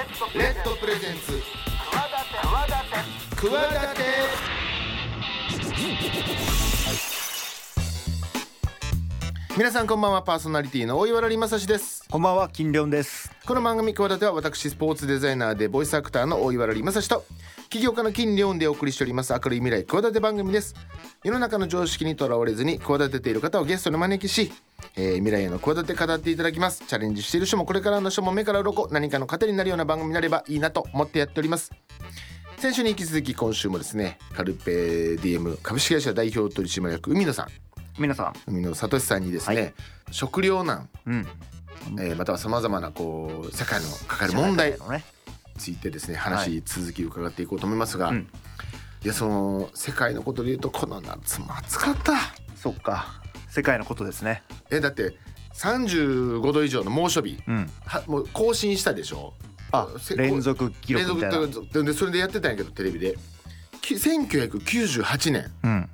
[0.00, 1.42] レッドプレゼンツ。
[3.36, 3.52] 企
[3.96, 4.02] て
[9.58, 10.22] 皆さんこんばんは。
[10.22, 12.02] パーソナリティの大岩良正史です。
[12.08, 12.48] こんばんは。
[12.48, 17.24] 金良ですこの番組企ては私スポーツデザイナーでボイスアクターの大岩良正史と
[17.68, 20.76] 起業家の金良でお送りしております明るい未来企て番組です。
[21.24, 24.52] 世の中の常識にとらわれずに企てている方をゲストに招きし、
[24.94, 26.84] えー未来への企て語っていただきます。
[26.86, 31.72] チャレンジしている人もこれからの人も目から鱗何かの糧になるような番組になればいいなと思ってやっております。
[32.58, 37.48] 先週に引き続き今週もですねカルペ DM 株式会社代表取締役海野さん。
[37.98, 38.32] 皆さん。
[38.46, 39.74] 海野聡さんにですね、はい。
[40.12, 41.26] 食糧難、うん
[41.98, 44.76] えーまたはさまざまなこう世界の抱える問題に
[45.58, 46.62] ついてですねは話、い。
[46.64, 48.28] 続き伺っていこうと思いますが、うん。
[49.04, 52.14] いやその世界のことで言うとこの夏も暑かった。
[52.56, 53.22] そっか。
[53.48, 54.42] 世界のことですね。
[54.70, 55.16] えだって
[55.54, 57.70] 35度以上の猛暑日うん。
[57.84, 59.34] はもう更新したでしょ？
[59.72, 61.30] あせ連続記録みたい
[61.84, 61.94] な。
[61.94, 63.16] それでやってたんやけどテレビで。
[63.80, 65.50] き1998年。
[65.62, 65.90] うん。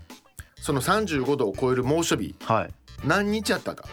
[0.61, 2.71] その35度を超える猛暑日はい。
[3.05, 3.85] 何日やったか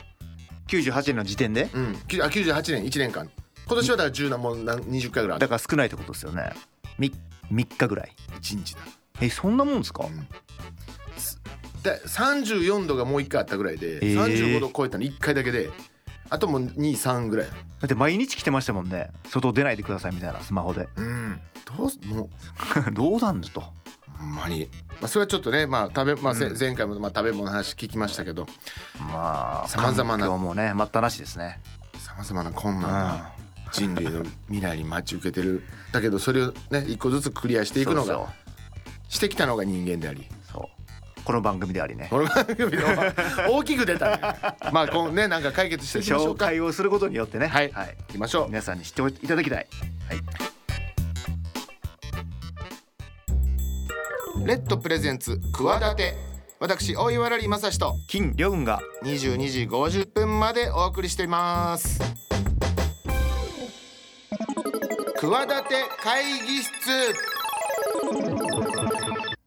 [0.67, 1.69] 98年の時点で？
[1.73, 1.95] うん。
[2.07, 3.29] きあ98年1年間。
[3.65, 6.51] 今年はだから10なもう何20回ぐらいだから少ないってことですよね。
[6.99, 7.11] み
[7.51, 8.13] 3日ぐらい。
[8.41, 8.81] 1日だ。
[9.21, 10.05] えそんなもんですか？
[11.83, 13.99] で34度がもう1回あったぐらいで、え。
[13.99, 15.69] ー35度超えたの1回だけで
[16.29, 17.47] あともう23ぐらい。
[17.47, 17.53] だ
[17.85, 19.11] って毎日来てましたもんね。
[19.27, 20.87] 外出ないでくださいみたいなスマホで。
[20.95, 21.39] うん。
[21.77, 22.29] どうすも
[22.87, 22.91] う。
[22.93, 23.63] どうなんだと
[24.17, 24.69] ほんまに、
[25.01, 26.57] まあ、それはちょっとね、まあ食べまあ、せうん。
[26.57, 28.47] 前回もまあ食べ物の話聞きましたけど
[28.99, 31.59] まあ様々な環境もね待ったなしですね。
[31.99, 33.31] さまざまな困難が
[33.71, 35.63] 人類の未来に待ち受けてる。
[35.91, 38.33] だけどそれをね一個ずつクリアしていくのが
[39.09, 40.27] してきたのが人間であり。
[41.25, 42.07] この番組でありね。
[42.09, 42.83] この番組の
[43.49, 44.19] 大きく出たね。
[44.71, 47.47] まあこうねなんか解決して紹介をすることによってね。
[47.47, 47.71] はい。
[47.71, 48.47] はい、いきましょう。
[48.47, 49.67] 皆さんに知っていただきたい。
[50.09, 50.52] はい
[54.39, 56.15] レッドプレゼンツ企て。
[56.59, 57.95] 私大岩良正史と。
[58.07, 58.81] 金良雲が。
[59.03, 61.99] 22時50分までお送りしています。
[65.15, 66.71] 企て会議室。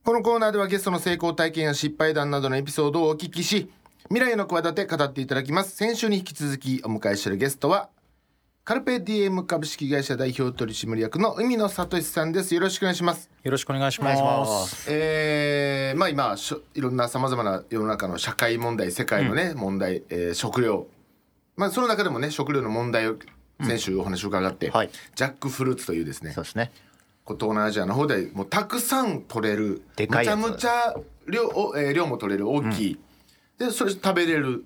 [0.04, 3.70] このコーナーではゲストの成功体験や失敗談などのエピソードをお聞きし
[4.08, 5.74] 未来の企て語っていただきます。
[5.74, 7.90] 先週に引き続きお迎えしているゲストは
[8.66, 12.52] カルペディエム株式会社代表取締役の海野聡さんです。
[12.52, 13.30] よろしくお願いします。
[13.44, 14.40] よろしくお願いしお願いしま。
[14.40, 14.74] ます。
[14.86, 20.88] すえーまあ今しょいろんなさまざまな世の中の社会問題世界のね、問題、えー食料。
[21.54, 23.14] まあその中でもね食料の問題を
[23.60, 24.90] 先週お話を伺って、はい。
[25.14, 26.72] ジャックフルーツというですねそうですね。
[27.24, 30.96] 東南アジアの方でもうたくさん取れるでかいむちゃむちゃ
[31.28, 32.98] 量,を、えー量も取れる大きい、
[33.58, 34.64] でそれ食べれる。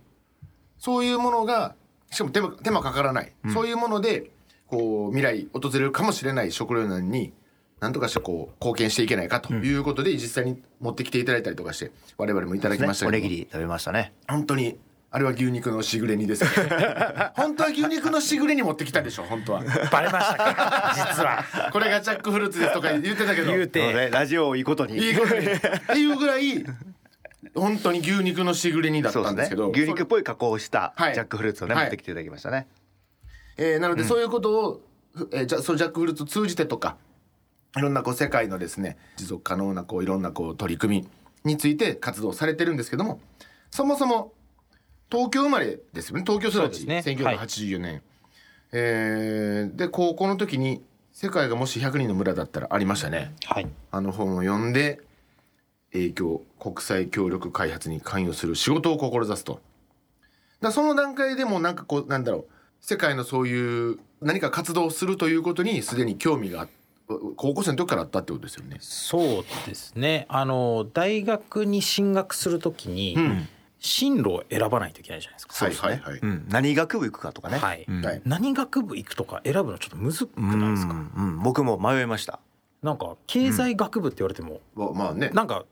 [0.78, 1.74] そういうものが
[2.10, 4.30] しかも手間手間かからない、そういうもので
[4.66, 7.32] こう未来訪れるかもしれない食料難に
[7.80, 14.12] 何とかしてこう貢献していけないかということで、実際に持ってきていただいたりとかして我々もいただきましたね、おけど、にぎり食べましたね。
[14.28, 14.78] 本当に
[15.12, 16.50] あれは牛肉のしぐれ煮ですよ。
[17.34, 19.64] 本当は牛肉のしぐれ煮持ってきたでしょ本当は。
[19.90, 20.92] バレましたか？
[20.94, 21.44] 実は。
[21.72, 23.50] これがジャックフルーツですとか言ってたけど。
[23.50, 23.92] 言うて。
[23.92, 24.96] ねラジオをいいことに。
[24.98, 25.46] いいことに。
[25.46, 26.64] っていうぐらい
[27.54, 29.70] 本当に牛肉のしぐれ煮だったんですけど。
[29.70, 31.14] 牛肉っぽい加工したジはい。
[31.14, 31.84] ャックフルーツをね、はい。
[31.84, 32.66] 持ってきていただきましたね。
[33.56, 34.80] えーなのでそういうことを、
[35.32, 36.96] えーじゃそのジャックフルーツを通じてとか
[37.76, 41.00] いろんなこう世界のですね持続可能なこういろんなこう取り組
[41.44, 43.20] みについて活動されてるんですけども
[43.70, 44.32] そもそも
[45.10, 46.24] 東京生まれですよね。
[46.26, 47.02] 東京育ち、ね。
[47.04, 48.02] 1984年、
[48.72, 53.34] えーで高校の時に世界がもし100人の村だったらありましたね。
[53.46, 53.68] はい。
[53.90, 55.00] あの本を読んで
[55.92, 59.60] 影響国際協力開発に関与する仕事を志すと。
[60.60, 62.46] だその段階でもなんかこうなんだろう
[62.80, 66.68] 世界のそういう何か活動をするということにすでに興味があ
[67.36, 68.76] 高校生の時からあったってことですよね。
[68.80, 70.26] そうですね。
[70.28, 73.48] あの大学に進学するときに、ん
[73.82, 75.64] 進路を選ばないといけないじゃないですか。
[75.64, 76.20] はいはいはい。
[76.20, 80.92] うん、何学部行くかとかねはいうんはい何学部行くとか選ぶのちょっとむずくうないですか？
[80.92, 82.40] んうん、僕も迷いました
[82.82, 85.30] なんか経済学部って言われても、ままあね。
[85.32, 85.64] なんか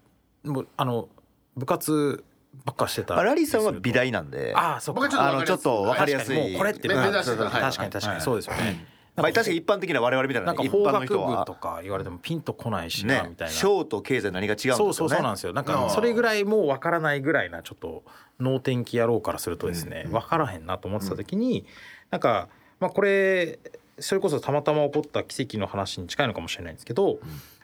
[0.44, 1.08] もうあの
[1.56, 2.25] 部活
[2.64, 4.52] ばっかしてたあラリーさんは美大大なんで。
[4.55, 5.00] ああそっか。
[5.00, 6.37] 僕はちょっとあのちょっと分かりやすい。
[6.37, 7.44] 確かにもうこれって目まあ指してた。
[7.44, 7.62] はい。
[7.62, 8.20] 確かに確かに。
[8.20, 8.87] そうですよね、
[9.17, 11.38] まあ、確かに一般的な我々みたいななん一か法学般の人は。
[11.40, 13.29] 部とか言われてもピンとこないしな、ね。
[13.31, 13.55] みたいな。
[13.55, 14.76] 商と経済何が違うんですよね。
[14.76, 15.52] そうそうそうなんですよ。
[15.52, 18.05] なんかそれぐらいもう分からないぐらいなちょっと
[18.40, 21.67] 能天気野郎からするとですね、分からへんなと思ってた時に、
[22.11, 22.49] なんか
[22.81, 23.58] まあこれ
[23.99, 27.19] それこそたまたま起こった奇跡の話に近いのかもしれないんですけど、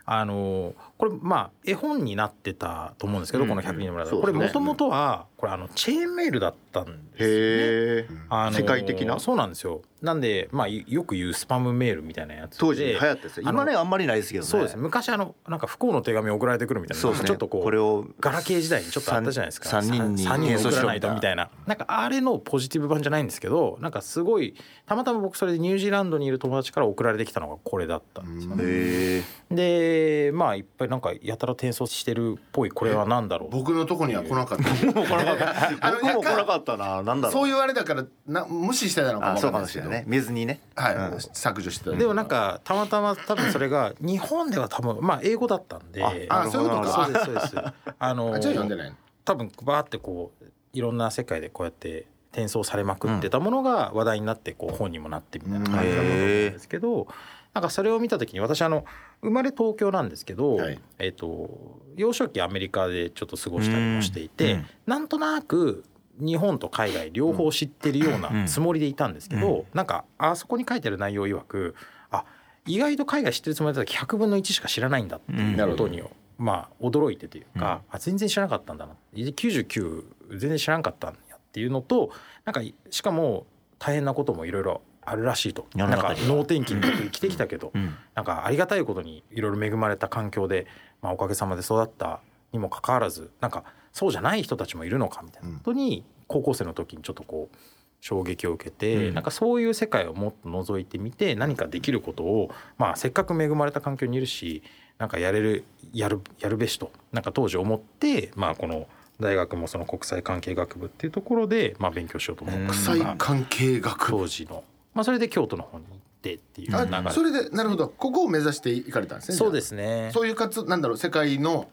[0.05, 7.29] あのこれまあ絵本になってたと思うんですけど、うんこの100人の村これもともとはこれあのチェーンメールだったんですよ。
[7.29, 7.35] ね。
[7.35, 9.19] へえあの世界的な？
[9.19, 9.82] そうなんですよ。
[10.02, 12.56] なんでまあいよく言うスパムメールみたいなやつで。
[12.58, 13.49] 当時流行ったですよ。
[13.49, 14.50] あの今ねあんまりないですけどね。
[14.50, 14.82] そうですね。
[14.82, 17.11] 昔あのなんか不幸の手紙送られてくるみたいな。
[17.11, 17.19] ね。
[17.25, 19.69] ちょっとこうこれをガラケー時代にちょっとあったじゃないですか。
[19.69, 21.50] 三三人に三人送らないとみたいな。
[21.67, 24.55] なんかあれのポジティブ版じゃないんですけどなんかすごい
[24.87, 29.25] たまたま僕それでニュージーランドにいる友達から送られてきたのがこれだったんですよね。
[29.50, 33.50] でまあいっぱいなんかやたら転送してるっぽいこれは何だろう。
[33.50, 34.64] 僕のとこには来なかった。
[34.86, 35.36] 僕も来なかっ
[35.78, 35.90] た。
[35.92, 40.04] 僕も来なかったななんだろそういうあれだからな無視してたのかもかもしれないね。
[40.06, 40.60] 見ずにね。
[40.75, 41.20] はい、うん。
[41.20, 46.02] 削除してたでもなんかたまたま多分それが 日本では多分まあ英語だったんで。
[46.28, 47.04] あそういうことか。
[47.06, 47.56] そうですそうです。
[47.98, 48.96] あのあじゃあ読んでないの？
[49.25, 57.06] 多分バーってこういろんな世界でこうやって転送されまくってたものが話題になってこう本にもなってみたいな感じだと思うんですけど
[57.54, 58.84] なんかそれを見た時に私あの
[59.22, 60.80] 生まれ東京なんですけど、はい。
[60.98, 64.66] えっと幼少期アメリカでちょっと過ごしたりもしていて、うん。
[64.86, 65.84] なんとなく
[66.18, 71.76] 日本と海外両方知ってるようなつもりでいたんですけど、なんかあそこに書いてある内容曰く
[72.10, 72.24] あ
[72.66, 76.02] 意外と海外知ってるつもりだったら100分の1しか知らないんだっていうことに、
[76.38, 78.94] まあ驚いてというか、あ全然知らなかったんだな。
[79.14, 82.10] 99全然知らなかったんやっていうのと
[82.44, 83.46] なんかしかも
[83.78, 85.66] 大変なこともいろいろあるらしいと。
[85.74, 87.94] なんか能天気に生きてきたけど、うん。
[88.14, 90.66] なんかありがたいことにいろいろ恵まれた環境で、
[91.02, 92.20] まあ、おかげさまで育った
[92.52, 95.50] にもかかわらずなんかそうじゃない人たちもいるのかみたいな。
[95.58, 97.56] ことに高校生の時にちょっとこう
[98.00, 99.14] 衝撃を受けて、うん。
[99.14, 104.62] なんかそういう世界をもっと覗いてみて何かできることを、まあ、せっかく恵まれた環境にいるし
[104.98, 108.86] なんかやれるやるやるべしとなんか当時思って、まあ、この
[109.20, 114.18] 大学もその国際関係学部っていうところで、まあ、勉強しようと思った国際関係学部。
[114.18, 114.64] 当時の、
[114.94, 116.96] まあ、それで京都の方に行ってっていう流れ。
[116.96, 117.88] あそれでなるほど。
[117.88, 120.11] ここを目指していかれたんですねそうでじすね。
[120.12, 121.69] そういう活なんだろう世界の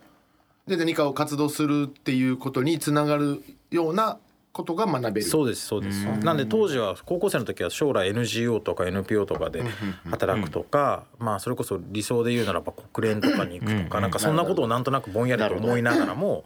[0.67, 4.17] で何かを活動するっていうことにつながるような
[4.53, 5.27] ことが学べる。
[5.27, 6.05] そうですそうです。
[6.05, 9.63] なんで当時は高校生の時は将来 NGO とか NPO とかで
[10.09, 16.43] 働くとか、まあそれこそ理想で言うならば国連とかに行くとか、なんかそんなことをなんとなくぼんやりと思いながらも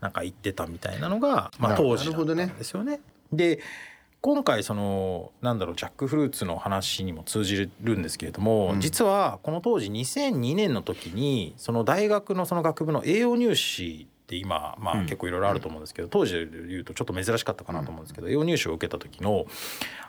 [0.00, 3.00] なんか言ってたみたいなのが、まあ、当時だったんですよね。
[3.32, 3.60] で
[4.20, 19.46] 今回そのなんだろうジャックフルーツの話にも通じるんですけれども、実はこの当時2002年の時にその大学のその学部の栄養入試って今まあ結構いろいろあると思うんですけど、当時で言うとちょっと珍しかったかなと思うんですけど、栄養入試を受けた時の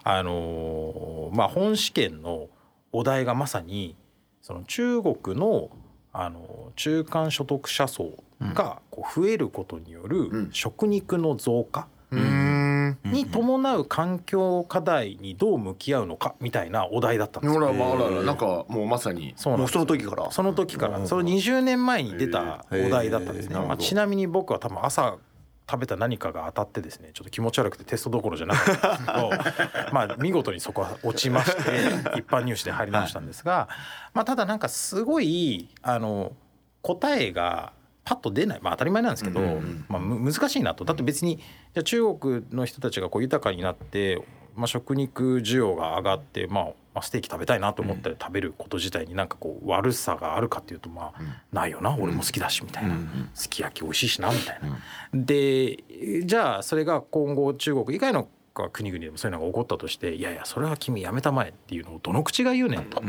[0.03, 2.47] あのーまあ本試験の
[2.91, 3.95] お題がまさに
[4.41, 5.69] その中国の
[6.11, 12.48] あの中間所得者層がこう増えることによる食肉の増加、うーん
[13.11, 17.53] に伴う環境課題にどう向き合うのかみたいなお題だったんです。
[17.53, 17.67] ほよ。
[17.67, 19.75] らまああらあらなんかもうまさにもうそそうなんです。
[19.75, 20.31] よの時から。
[20.31, 25.17] その時からその20年前に出たお題だったんですね、まあ、ちなみに僕は多分朝
[25.69, 31.61] 食べた何かが当たってですねちょっと気持ち悪くてテストどころじゃなかったんですけど まあ見事にそこは落ちまして
[32.17, 33.69] 一般入試で入り直したんですが、
[34.15, 36.33] まあ、ただなんかすごいあの
[36.81, 37.73] 答えが
[38.03, 38.59] パッと出ない。
[38.61, 39.39] まあ当たり前なんですけど、
[39.87, 40.85] まあ、む難しいなと。
[40.85, 44.21] だって別にじゃあ中国の人たちがこう豊かになって、
[44.55, 51.95] まあ、食肉需要が上がって、まあ、まあステーキ食べたいなと思ったら食べること自体になんかこう悪さがあるかっていうとまあないよな。
[51.95, 52.95] 俺も好きだしみたいな。
[53.33, 54.79] すき焼き美味しいしなみたいな。
[55.13, 55.83] で
[56.25, 58.27] じゃあそれが今後中国以外の
[58.67, 63.01] 国々でもそういうのが起こったとしていやいやそれは君やめたまえっていうのをどの口が言うねんと。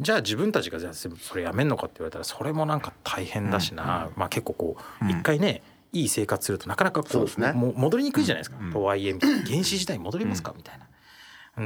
[0.00, 5.62] じゃあ自分たちがじゃあそれやめんのかって言われたらそれもなんか大変だしな、まあ結構こう一回ね
[5.92, 7.52] いい生活するとなかなかこうそうですね。
[7.52, 10.84] も戻りにくいじゃないですか、とはいえ原始時代に戻りますかみたいな。
[10.84, 10.86] うん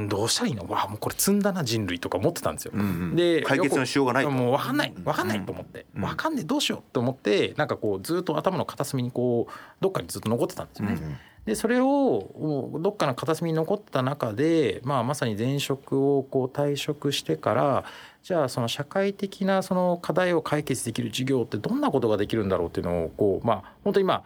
[0.07, 0.65] どうしたらいいの？
[0.69, 2.71] わあもうこれ積んだな人類とか思ってたんですよ。
[2.71, 4.31] んで解決のしようがないと。
[4.31, 4.93] もう分かんない。
[4.95, 6.45] 分かんないと思って、分かんねえ。
[6.45, 11.19] どうしようと思ってなんかこうずっと頭の片隅にこうどっかにずっと残ってたんですよね。
[11.45, 17.83] でそれをどっかの片隅に残った中で、まあ、まさに前職をこう退職してから
[18.21, 24.23] じゃあその社会的なその課題を解決できる事業ってどんなことができるんだろうっていうのをこうまあ本当に今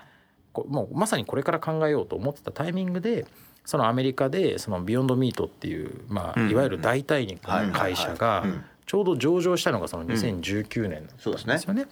[0.67, 3.25] もうまさにこれから考えようと思ってたタイミングで
[3.65, 8.45] そのアメリカでそのビヨンドミートっていう、まあ、いわゆる代替肉の会社が
[8.85, 11.85] ちょうど上場したのがその2019年だったんですよね。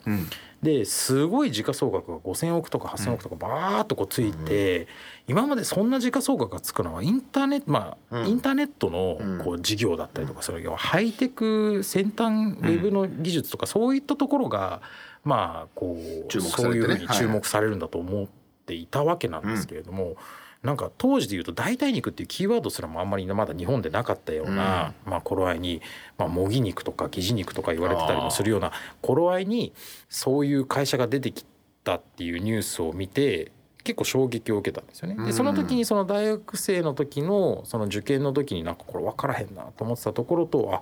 [0.64, 4.88] ですごい時価総額が5,000億とか8,000億とかバーッとこうついて、
[5.28, 14.82] 今までそんな時価総額がつくのはインターネットまあ、インターネットのこう事業だったりとかそれ要はハイテク先端ウェブの技術とかそういったところが
[15.24, 18.28] まあこうそういうふうに注目されるんだと思っ
[18.66, 20.16] ていたわけなんですけれども。
[20.64, 25.82] なんか当時でいうと代替肉っていうキーワードすらもあんまりまだ日本でなかったような、まあ頃合いに、
[26.18, 29.74] まあ、模擬肉とか生地肉とか言われてたりもするような頃合いに
[30.10, 31.46] そういう会社が出てき
[31.84, 33.52] たっていうニュースを見て
[33.84, 35.26] 結構衝撃を受けたんですよね。
[35.26, 40.82] でその時にその大学生の時のその受験の時になんかこれ分からへんなと思ってたところとあ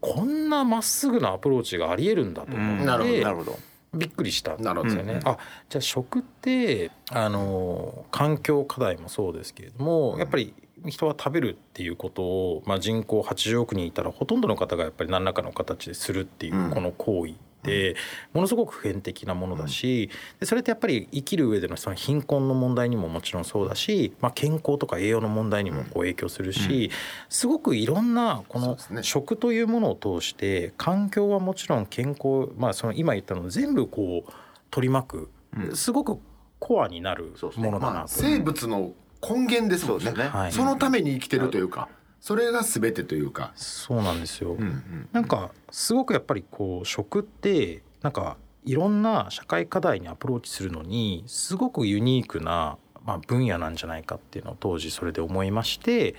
[0.00, 3.58] こんなまっすぐなアプローチがありえるんだと思って、なるほどなるほど
[3.94, 4.54] びっくりした。
[4.54, 5.20] んですなるほよね。
[5.24, 10.54] あじゃあ食ってあの環境課題もそうですけれどもやっぱり
[10.86, 17.96] 人は食べるっていうことを、まあ、人口80億人いたらほとんどの方がやっぱり何らかの形でするっていうこの行為って
[18.32, 26.90] ものすごく普遍的なものだしでそれってやっぱり生きる上でのその貧困の問題にももちろんそうだし、まあ、健康とか栄養の問題にもこう影響するし
[27.28, 34.32] すごくいろんなこの食というものを通して環境はもちろん健康、まあ、その今言ったの全部こう
[34.70, 35.30] 取り巻く
[35.74, 36.18] すごく
[36.58, 37.70] コアになるそうですね。
[37.70, 38.08] まあものだなと。
[38.08, 40.12] 生物の根源ですもんね。
[40.12, 40.24] ね。
[40.28, 40.52] はい。
[40.52, 41.88] そのために生きてるというか
[42.22, 56.14] それが全てというか、そうなんですよ、うんうんなんかすごくやっぱりこう食ってなんかいろんな社会課題にアプローチするのにすごくユニークな、まあ、分野なんじゃないかっていうのを当時それで思いまして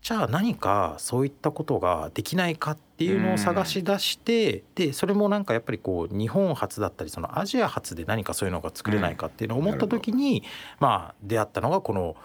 [0.00, 10.44] じゃあ何かそういったことができないかっていうのを探し出してでそれもなんかやっぱりこう日本初だったりそのアジア初で何かそういうのが作れないかっていうのを思った時に
[10.80, 12.16] まあ出会ったのがこの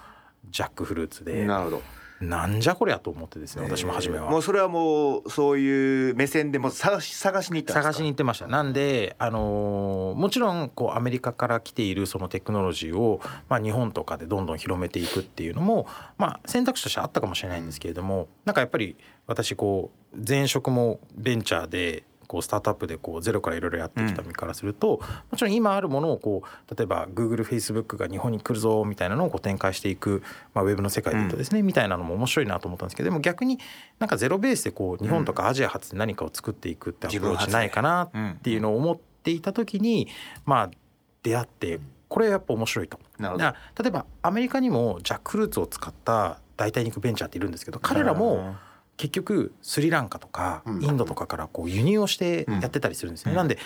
[0.49, 1.45] ジャックフルーツで。
[1.45, 4.29] なるほどなんじゃこりゃと思ってですね私も初めは。
[4.29, 15.87] もうそれはもうそういう目線でもう探し探しに行った探しに行ってましたなんで、あのーもちろんこうアメリカから来ているそのテクノロジーを、まあ、日本とかでどんどん広めていくっていうのも、
[16.17, 18.97] まあ、選択肢としてあったかもしれないんですけれども、なんかやっぱり
[19.27, 30.23] 私こう前職もベンチャーでこうスタートアップでこうゼロからいろいろやってきた身からすると、もちろん今あるものをこう例えば GoogleFacebook が日本に来るぞみたいなのをこう展開していく、
[30.53, 33.59] まあ、ウェブの世界で言うとですね、みたいなのも面白いなと思ったんですけどでも逆に
[33.99, 40.07] なんかゼロベースでこう日本とかアジア発で何かを作っていくってアプローチないかなっていうのを思っていた時に
[40.45, 40.71] まあ
[41.23, 42.97] 出会ってこれやっぱ面白いと。
[43.77, 48.55] 例えばアメリカにもジャックフルーツを使った代替肉ベンチャーっているんですけど彼らも
[49.01, 50.83] 結局スリランカとかうん。
[50.83, 53.33] インドとかからこう輸入をしてやってたりするんですね。
[53.33, 53.57] なんで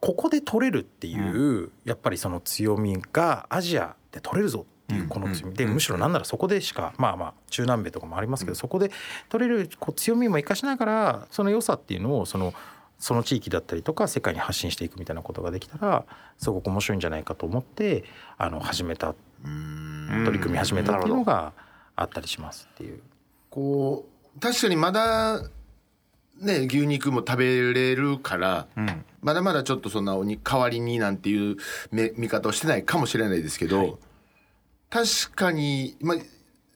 [0.00, 5.54] ここで取れるっていうやっぱりその強みがアジアで取れるぞっていうこの強み。
[5.54, 8.90] でむしろなんならそこでしかまあまあ中南米とかもありますけどそこで
[9.28, 12.52] 取れるこう強みも生かしながらその良さっていうのをその
[12.98, 16.04] その地域だったりとか世界に発信していくみたいなことができたら
[16.36, 18.04] すごく面白いんじゃないかと思って
[18.38, 20.22] あの始めたうん。
[20.24, 21.52] 取り組み始めたっていうのが
[21.94, 23.00] あったりしますっていう。
[23.50, 25.42] こう確かにまだ
[26.40, 29.04] ね牛肉も食べれるから、うん。
[29.22, 31.56] まだまだちょっとそんなおに代わりになんていう
[31.90, 33.94] め見方をしてないかもしれないですけど、はい。
[34.88, 36.16] 確かに、まあ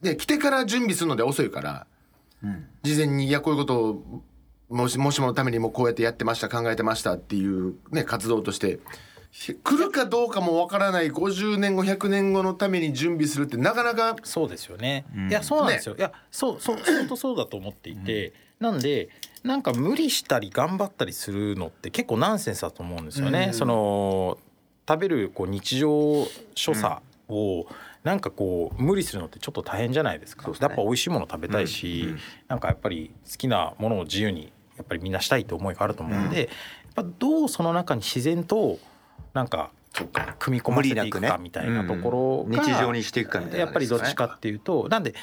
[0.05, 1.87] ね、来てから準備するので遅いから、
[2.83, 4.23] 事前にいやこういうことを
[4.69, 8.79] もしもしものためにもこうやってやってました考えてましたっていう、ね、活動として
[9.37, 15.05] 来るかどうかもわからない50年後100年後のために準備するってなかなかそうですよね。
[15.29, 15.95] いやそうなんですよ。
[15.97, 19.09] いやそうそう本当そうだと思っていて、なんで
[19.43, 23.49] なんか無理したり頑張ったりするのって結構ナンセンスだと思うんですよね。
[23.51, 24.37] その
[24.87, 26.25] 食べるこう日常
[26.55, 27.67] 所作を
[28.03, 30.47] なんかこう無理するのってちょっと大変じゃないですか。
[30.49, 30.57] ね。
[30.61, 32.15] やっぱ美味しいもの食べたいし、
[32.47, 36.47] なんかやっぱり好きなものを自由にやっぱりみんなしたいって思いがあると思うんで、やっ
[36.95, 38.79] ぱどうその中に自然と
[39.35, 39.69] なんか
[40.39, 45.13] 組み込ませていくかみたいなところが、うん日常にしていくかみたいなやっぱりどっちかっていうとなんで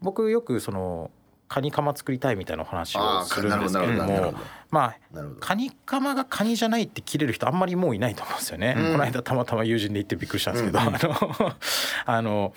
[0.00, 1.10] 僕よくその
[1.48, 4.34] カニカマ作りたいみたいなお話をするんですけれども
[4.70, 8.74] まあカニカマがカニじゃないって切れる人あんまりもういないと思うんですよね。
[8.76, 8.92] うん。
[8.92, 10.86] この間たまたま友人で行ってびっくりしたんですけど、うん。
[10.86, 11.56] あの
[12.04, 12.54] あの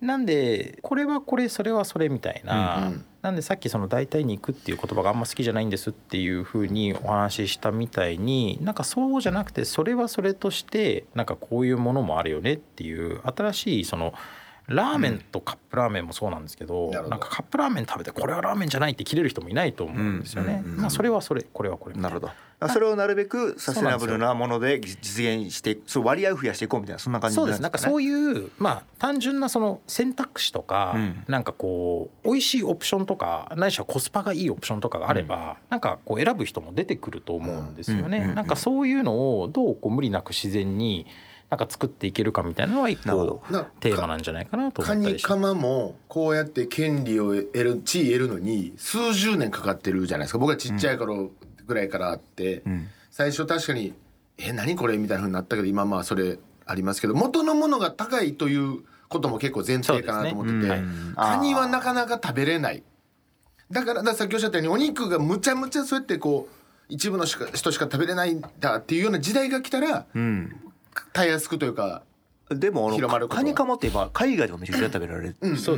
[0.00, 14.14] なんでこれはこれそれはそれみたいな、うんうんなんでさっきその大体肉っていう言葉があんま好きじゃないんですっていうふうにお話ししたみたいになんかそうじゃなくてそれはそれとしてなんかこういうものもあるよねっていう新しいその
[14.68, 17.10] ラーメンとカップラーメンもそうなんですけど、なるほど。
[17.10, 20.62] なんかカップラーメン食べてこれはラーメンじゃないって切れる人もいないと思うんですよね。
[20.64, 22.32] うんうんまあそれはそれこれはこれないるなほど
[22.68, 27.62] それをなるべくサステナブルなもので実現してそう割合を増やしていこうみたいなそんな感じそうです。
[27.62, 31.24] なんかそういいうまあ単純なその選択肢とか、うん。
[31.28, 38.30] なんかこう美味しいオプションとかないしはコスパがいいオプションとかがあれば、なんかこう選ぶ人も出てくると思うんですよね、うん。
[38.30, 38.34] うん。
[38.34, 41.06] なんかそういうのをどうこう無理なく自然に
[41.48, 50.38] なんか作っていけるかみたいなのは一なるほど個なテーマなんじゃないかなと思カったりしてニカマもこうやって権利を得る地位得るのに数十年かかってるじゃないですか。
[50.38, 51.30] 僕はちっちゃい頃
[51.70, 52.88] ぐらいからあって、ん。
[53.10, 53.94] 最初確かに
[54.38, 60.68] 「え何これ?」みたいなふうになったけど今まあそれありますけど元のものが高いということも結構前提かなと思ってて、ね。
[60.76, 61.14] うん。
[61.16, 62.82] カニはなかなか食べれない。
[63.70, 66.54] だからだからさっきおっしゃったようにお肉がむちゃむちゃそうやってこう
[66.88, 70.56] 一部のしか人しか食べれないんだっていうような時代が来たらうん。
[71.12, 72.02] たやすくというか
[72.50, 75.68] でもあのカニカマって今海外でもめちゃくちゃ食べられてるんです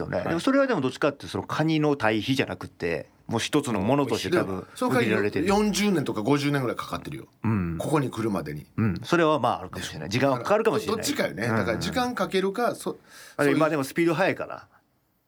[0.00, 0.16] よね。
[0.16, 5.46] はいでもそれはでもどっちかってそのカニの対比じゃなくてもう一つのものとして多分受け入れられてる。
[5.46, 7.26] 40年とか50年ぐらいかかってるよ。
[7.44, 7.76] うん。
[7.78, 8.66] ここに来るまでに。
[8.76, 9.00] うん。
[9.04, 10.08] それはまああるかもしれない。
[10.08, 10.96] 時間はかかるかもしれない。
[10.96, 11.46] どっちかよね。
[11.46, 12.96] だから時間かけるかそ
[13.36, 14.66] あれ今でもスピード速いから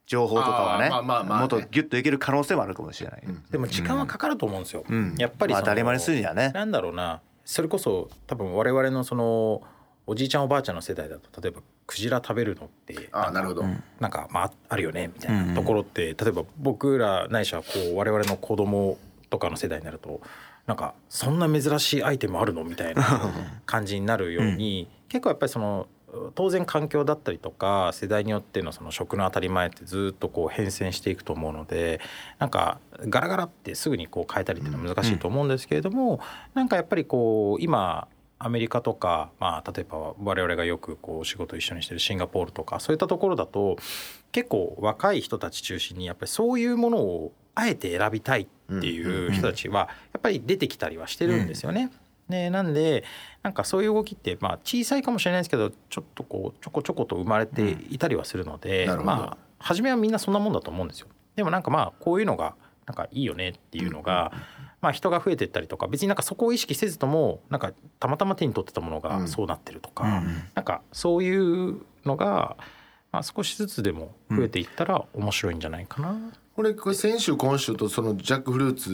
[0.06, 1.40] 情報とかはねあーまあまあまあね。
[1.40, 3.22] もっとギュッといける可能性もあるかもしれない。
[3.52, 4.84] でも時間はかかると思うんですよ、
[5.18, 6.50] やっぱり当たり前にするにはね。
[6.52, 7.20] なんだろうな。
[7.44, 9.62] それこそ多分我々のその
[10.10, 13.64] おじいちゃんおばあちゃんの世代だと例えばクジラ食べるのってああなるほど、
[14.00, 18.98] なんかまああるよねみたいなところって、例えば僕らないしはこう我々の子供
[19.30, 20.20] とかの世代になると
[20.66, 22.64] なんかそんな珍しいアイテムあるの？
[22.64, 23.32] みたいな
[23.66, 25.86] 感じになるように、結構やっぱりその
[26.34, 32.00] 当然環境だったりとか世代によってのその食の当たり前ってずっとこう変遷していくと思うので
[32.40, 36.18] なんかガラガラってすぐにこう変えたりっていうのは難しいと思うんですけれども、
[36.54, 38.08] なんかやっぱりこう今
[38.42, 43.76] アメリカとか、まあ、例えば我々がよくこう仕事一緒にしてるシンガポールとかそういったところだと
[44.32, 51.90] 結構若い人たち中心にやっぱりそういうものをあえて選びたいっていう人たちはやっぱり出てきたりはしてるんですよね。
[52.30, 53.04] でなんで
[53.42, 59.04] なんかそういう動きってまあ小さいかもしれないですけどちょっとこうちょこちょこと生まれていたりはするので、なるほど。
[59.04, 61.08] まあ初めはみんなそんなもんだと思うんですよ。
[61.36, 62.54] でもなんかまあこういうのが
[62.86, 64.32] なんかいいよねっていうのが、
[64.80, 72.56] まあ、人が増えていったりとか別になんかそこを意識せずともなんかたまたま手に取ってたものうんがそうなってるとか、うんなんかそういうのが、
[73.12, 76.16] まあ、少しずつでも増えていったら面白いんじゃないかな。
[76.56, 78.90] これこれ先週今週とそのジャックフルーツ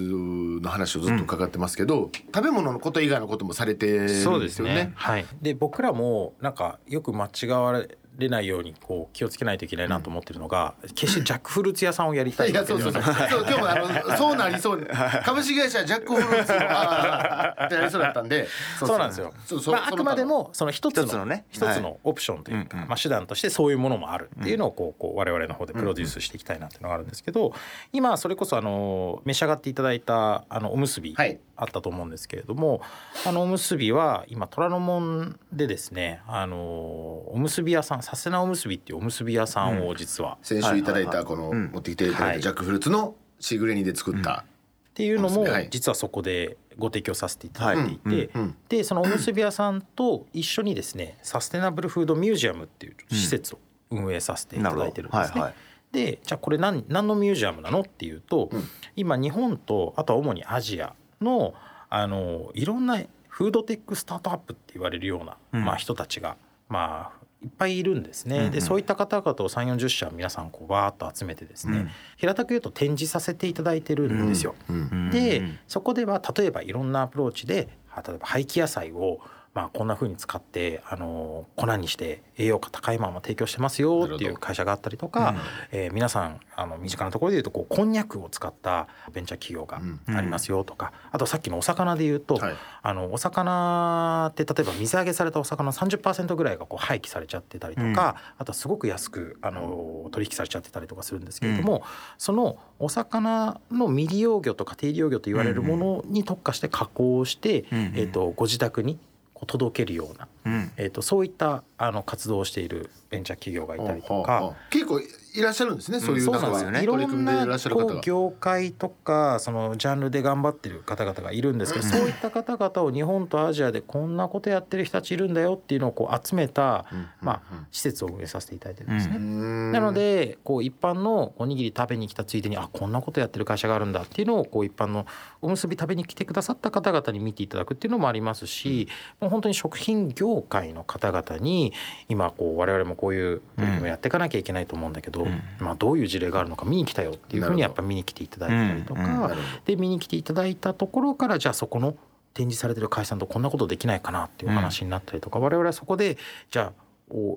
[0.63, 4.93] の話をずっと伺ってますけど、食べ物のこと以外のこともされてるんそうですすでよねね。
[4.95, 5.27] はい。
[5.43, 13.03] で僕らもなんかよく間違われないようにこう気をつけないといけないなと思ってるのが、決してジャックフルーツ屋さんをやりたいいやそうそうそう。
[13.03, 14.87] そう今日もあの そうなりそうに。
[15.25, 18.49] 株式会社ジャックフルーツのあーってなりそうだったんで。
[18.79, 19.33] そうなんですよ。
[19.45, 21.45] そうそうまあ、あくまでもその一つの一つのね。
[21.51, 27.53] 一つのオプションというか、はいまあ、手段としてそういうものもあるっていうのをこうこう我々の方でプロデュースしていきたいなっていうのがあるんですけど
[27.93, 31.39] 今それこそあの召し上がっていただいたあのおむすびはい。
[31.57, 32.81] あったと思うんですけれども
[33.25, 40.39] あのおむすびは今虎ノ門でですねあのおむすび屋さんさすなおむすびっていうおむすび屋さんを実は。
[40.41, 41.73] 先週いただいたこのうん。
[41.73, 42.37] 持ってきていただいはい。
[42.37, 44.45] たジャックフルーツのシグレニで作った
[44.91, 48.43] っていうのもはい実はそこでご提供させていただいていて、うん。
[48.43, 48.57] うん。
[48.69, 53.59] でそのおむすび屋さんと一緒にですねサステナブルフードミュージアムっていう施設を
[53.91, 55.41] 運営させていただいてるんですね。
[55.41, 55.51] はい。
[55.51, 55.55] はい。
[55.91, 58.63] でじゃあこれ何何のミュージアムなのっていうと、うん。
[58.95, 61.55] 今日本とあとは主にアジアの
[61.91, 65.65] あのいろんなフードテックスタートアップって言われるような、うん。
[65.65, 66.37] まあ、人たちが、
[66.69, 68.39] まあ、いっぱいいるんですね。
[68.39, 74.55] うんうんでそういった方々を3 4 0社皆さんこうバーッと集めてですね、うん平たく言うと展示させていただいてるんですよ。
[74.69, 79.21] うんで、うんそこでは例えばいろんなアプローチであ例えば廃棄野菜を
[79.57, 85.35] まあこんな風に使ってあの粉にして栄養価高いまま提供してますよっていう会社があったりとか、
[85.73, 89.81] えー皆さんあの身近なところで言うとこうこんにゃくを使ったベンチャー企業が
[90.15, 92.55] ありますよとか、あとさっきのお魚で言うと、はい。
[92.83, 101.83] あのお魚って例えば水揚げされたお魚の30%ぐらいがこう廃棄されちゃってたりとか、あとはすごく安くあの取引されちゃってたりとかするんですけれども、
[102.19, 107.79] そのお魚の未利用魚とか低利用魚と言われるものに特化して加工して、うん。
[107.79, 107.93] うん。
[107.97, 108.99] えー、とご自宅に
[109.45, 110.71] 届けるような、うん。
[110.77, 114.33] えー、とそういったあの活動をしているベンチャー企業がいたりとか。
[114.33, 115.01] はあはあ結構
[115.37, 116.83] いらっしゃるんですねそういうそうなんかなんですよね。
[116.83, 129.17] いろんな業界とかそのジャンルで頑張ってる方々がいるんですけど、そういった方々を日本とアジアでこんなことやってる人たちいるんだよっていうのをこう集めた、うんまあ施設を運営させていただいてるんですね。
[129.17, 135.07] うんなのでこう一般のおにぎり食べに来たついでにあこんなことやってる会社があるんだっていうのをこう一般の
[135.43, 138.89] おむすび食べに来てくださった方々に見ていただくっていうのもありますし、
[139.21, 141.73] もう本当に食品業界の方々に
[142.09, 145.26] 今こう我々もこういう取り組みをやっていかなきゃいけないと思うんだけど、
[145.61, 149.35] まあ、どういう事例があるのか見に来たよっていうふうにやっぱ見に来ていただいたりとか。
[149.65, 151.97] で見に来ていただいたところからじゃあそこの
[152.35, 156.19] 展示されてる会社さんとこんなことできないかなっていう話になったりとか、我々はそこで
[156.51, 156.87] じゃあ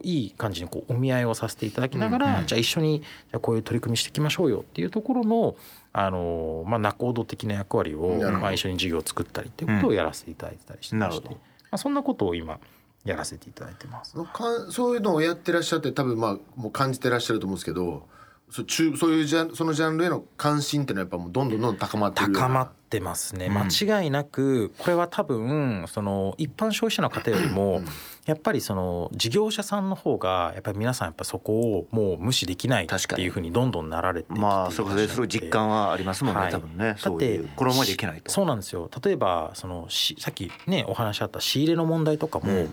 [0.03, 5.55] いい感じにこうお見合いをさせていただきながら、じゃあ一緒にじゃあこういう取り組みしていきましょうよっていうところの
[5.93, 11.41] あの、まあ、仲人的な役割を、まあ、一緒に事業を作ったりっていうことをやらせていただいてたりしてまして、なるほど。
[11.71, 12.59] まあ、そんなことを今
[13.09, 14.13] やらせていただいてます。
[14.13, 14.23] か
[14.69, 18.07] そういうのをやってらっしゃって多分まあもう感じてらっしゃると思うんですけど
[18.49, 22.33] そう中そういうジャンそのジャンルへの関心っていうのはやっぱもうどんどんどんどん高まってる。
[22.33, 23.47] 高まってますね。
[23.49, 27.81] 間違いなくこれは多分その一般消費者の方よりも
[28.25, 36.51] やっぱりその事業者さんの方がやっぱり皆さんやっぱそこをもう無視できない確かにっていうふうにどんどんなられてまあそこですごい実感はありますもんね、はい。
[36.51, 36.95] 多分ね。
[36.99, 38.31] だってこのままじゃいけないと。
[38.31, 38.89] そうなんですよ。
[39.03, 42.67] 例えばそのしさっきねお話あった仕入れの問題とかも、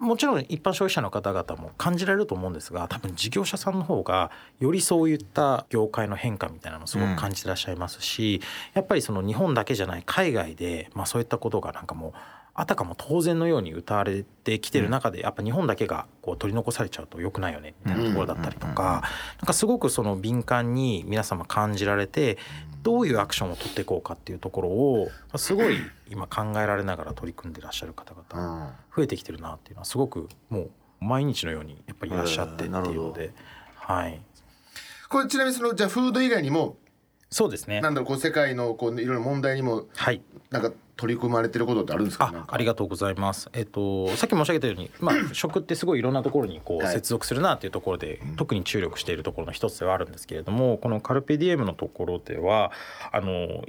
[0.00, 8.40] もちろん一般消費者の方々も感じられると思うんですが多分事業者さんの方がよりそういった業界の変化みたいなのをすごく感じてらっしゃいますし、
[8.72, 12.12] やっぱりその日本だけじゃない海外で、まあ、そういったことがなんかもう
[12.54, 19.02] あたかも当然のように歌われてきてる中でやっぱ日本だけがこう取り残されちゃうと良くないよねみたいなところだったりとか
[19.38, 22.38] なんかすごくその敏感に皆様感じられて
[22.82, 33.32] どういうアクションを取っていこうかっていうところをすごい今考えられながら取り組んでらっしゃる方々増えてきてるなっていうのはすごくもう毎日のようにやっぱりいらっしゃってっていうので、
[33.74, 34.20] はい。
[35.08, 36.76] これちなみにそのじゃあフード以外にも
[37.30, 37.80] そうですね。
[37.80, 40.20] なんだろうこう世界のこういろいろ問題にもはい。
[40.50, 42.32] なんか取り組まれてることってあるんですか？
[42.48, 43.48] あありがとうございます。
[43.52, 46.94] えっとさっき申し上げたように、まあ食ってすごいいろんなところにこうはい。
[46.94, 52.72] 接続するなっていうところで、特に注力しているところの一つではあるんですけれども、このカルペディエムのところでは
[53.12, 53.64] あの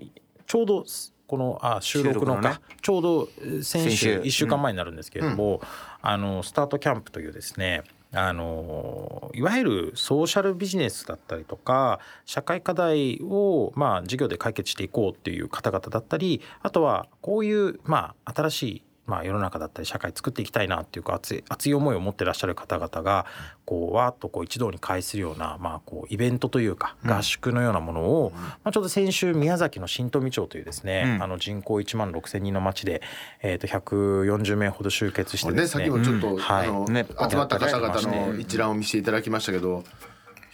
[0.47, 0.86] ちょうど
[1.28, 4.19] このあ収録のねちょうどえー先週先週。
[4.21, 5.62] 1週間前になるんですけれども、
[6.02, 23.26] あのスタートキャンプというですねあのいわゆるソーシャルビジネスだったりとか社会課題をまあ事業で解決していこうっていう方々だったりあとはこういうまあ新しいまあ世の中だったり社会作っていきたいなっていうか熱い熱い思いを持ってらっしゃる方々が
[23.65, 31.24] こうわーっとこう一堂に会するようなまあこうイベントというか合宿のようなものを、まあ、ちょうど先週宮崎の新富町というですね、うん。
[31.24, 33.02] あの人口1万6千人の町で、
[33.41, 36.38] えー、と140名ほど集結してですねさっきもちょっと、うん。
[36.38, 36.67] はい。
[36.69, 39.84] あのね集まった方々やの一覧を見せていただきましたけど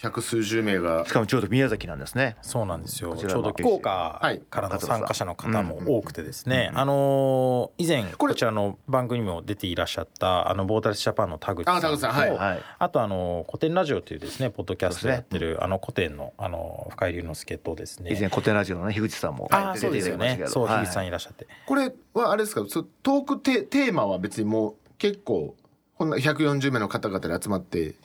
[0.02, 1.06] 百数十名が。
[1.08, 2.38] しかもちょうど宮崎なんですね。
[2.44, 3.12] そうなんですよ。
[3.12, 4.40] こちょうど福岡はい。
[4.50, 12.30] からの参加者の方も多くてですね、うんあのー以前こちらの番組にも出ていらっしゃったあのボータレスジャパンの田口さんあ田口さんはい。
[12.30, 12.60] とはい。
[12.78, 18.14] あとあの古典ラジオというですねポッドキャストやってる、あの古典のあの深井龍之介とですね。
[18.14, 20.50] 以前古典ラジオのね樋口さんもああ出そうですよていただきましたけど。
[20.52, 22.64] そう樋口さんいらっしゃって、これはあれですか？
[22.70, 25.56] そうトークテテーマは別にもう結構
[25.96, 27.96] こんな140名の方々で集まって。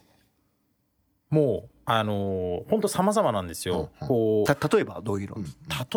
[1.30, 4.08] もうあの本当様々なんですよ、うんうん。
[4.08, 5.36] こうた例えばどういうの、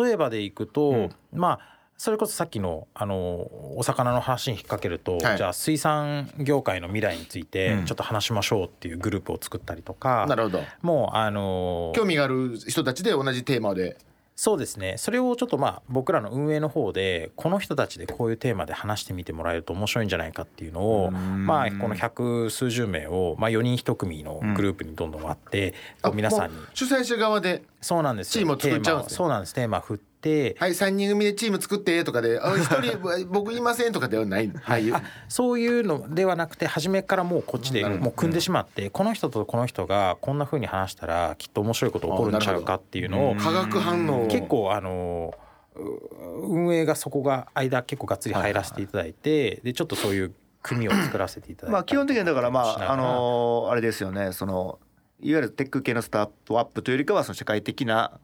[0.04, 1.10] 例えばでいくと、うん。
[1.32, 5.36] まあそれこそさっきのあのお魚の話に引っ掛けると、はい。
[5.36, 7.84] じゃあ水産業界の未来についてうん。
[7.86, 10.60] ちょっと話しましょうっていうグループを作ったりとか、なるほど。
[10.82, 13.96] もうあの興味がある人たちで同じテーマで
[14.38, 14.96] そうですね。
[14.98, 21.46] それをちょっとまあ僕らの運営の方でこの人たちでこういうテーマで話してみてもらえると面白いんじゃないかっていうのをうん。
[21.46, 25.72] まあこの百数十名をまあ4人1組のグループにどんどん割って
[26.02, 28.40] こう皆さんに主催者側でそうなんですよ。
[28.40, 29.16] チームを作っちゃうんですね。
[29.16, 29.54] そうなんです。
[29.54, 30.15] テーマ振って
[30.58, 32.98] はい3人組でチーム作ってとかであ一人
[33.30, 34.50] 僕いませんとかではない。
[34.62, 34.92] はい。
[34.92, 44.26] あそういうのではなくて初めからもうこっちでもう組んでしまってこの人とこの人がこんな風に話したらきっと面白いこと起こるんちゃうかっていうのを化学反応を。
[44.28, 45.34] 結構あの
[45.74, 45.80] う
[46.48, 54.78] 運営がそこが間結構がっつり入らせていただいてでちょっとそういう組を作らせていただいてまあ基本的にはだからまああのーあれですよねその
[55.20, 58.18] いわゆるテック系のスタートアップというよりかはその社会的な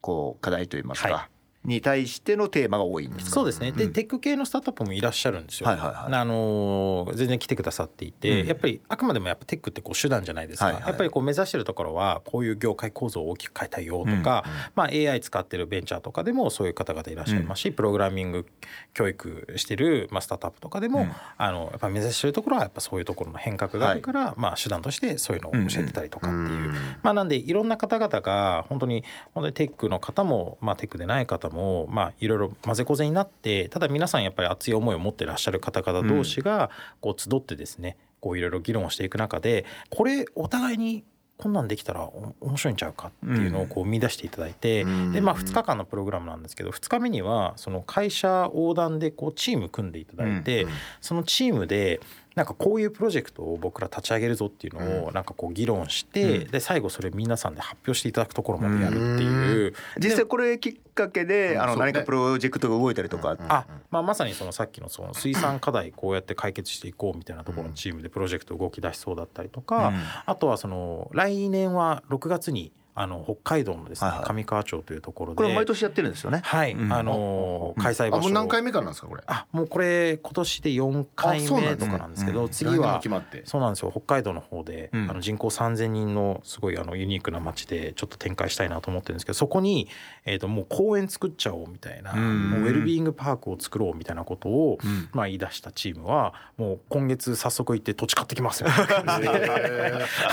[0.00, 1.28] こう課題といいますか、は
[1.64, 3.30] に対してのテーマが多いんですか？
[3.32, 3.72] そうですね。
[3.72, 6.14] で、テック系のスタートアップもいらっしゃるんですよ、はいはいはい。
[6.14, 8.46] あのー全然来てくださっていて、うん。
[8.46, 10.82] やっぱりあくまでもやっぱテックってこう手段じゃないですか、はいはい。
[10.86, 14.44] やっぱりこう目指してるところはこういう業界構造を大きく変えたいよとか、
[14.74, 18.46] まあ、AI 使ってるベンチャーとかでもそういう方々いらっしゃいますし、プログラミング
[18.94, 21.12] 教育してる、まあ、スタートアップとかでも、うん。
[21.36, 26.44] あのやっぱ目指してるところはやっぱそういうところの変革があるから、まあ、手段としてそういうのを教えてたりとかっていう。
[26.44, 31.49] うんまあ、なんでいろんな方々が本当に本当にテックの方も、まあ、テックでない方も、
[31.90, 41.04] まあ、いろいろ混ぜこぜになってただ皆さんやっぱり熱い思いを持ってらっしゃる方々同士がこう集ってですねこういろいろ議論をしていく中でこれお互いに
[41.40, 45.12] こんなんできたらお面白いんちゃうかっていうのをこう見出していただいて、うん。
[45.12, 50.66] でまあ2日間のプログラムなんですけど2日目にはその会社横断でこうチーム組んでいただいて、
[51.00, 52.00] そのチームで
[52.40, 56.50] なんかこういうプロジェクトを僕ら立ち上げるぞっていうのをなんかこう議論して、うん。
[56.50, 70.00] で最後それ皆さんで発表していただくところまでやるっていう、実際これきっかけで、あの何かプロジェクトが動いたりとか、あまあ、まさにそのさっきのその水産課題こうやって解決していこうみたいなところのチームでプロジェクト動き出しそうだったりとか、うん。
[70.24, 74.34] あとはその来年は6月にあの北海道のですねはいはい。
[74.34, 75.36] 上川町というところで。
[75.36, 76.40] これ毎年やってるんですよね？
[76.44, 76.92] はい、うん。
[76.92, 79.22] あの開催あ場所もう何回目かなんですかこれ？
[79.26, 82.48] あもうこれ今年で4回あそうなんですね目とかなんですけど、うん。
[82.50, 83.42] 次来年もは決まって。
[83.44, 83.90] そうなんですよ。
[83.90, 85.10] 北海道の方で、うん。
[85.10, 89.88] あの人口3,000人のすごいあのユニークな街でちょっと展開したいなと思ってるんですけどそこに、
[90.24, 92.50] えー、ともう公園作っちゃおうみたいな、うん。
[92.50, 95.08] もうウェルビーイングパークを作ろうみたいなことを、うん。
[95.12, 98.68] まあ、言い出したチームはもう今月早速行って土地買ってきますよ。
[98.68, 99.30] みたいな感じで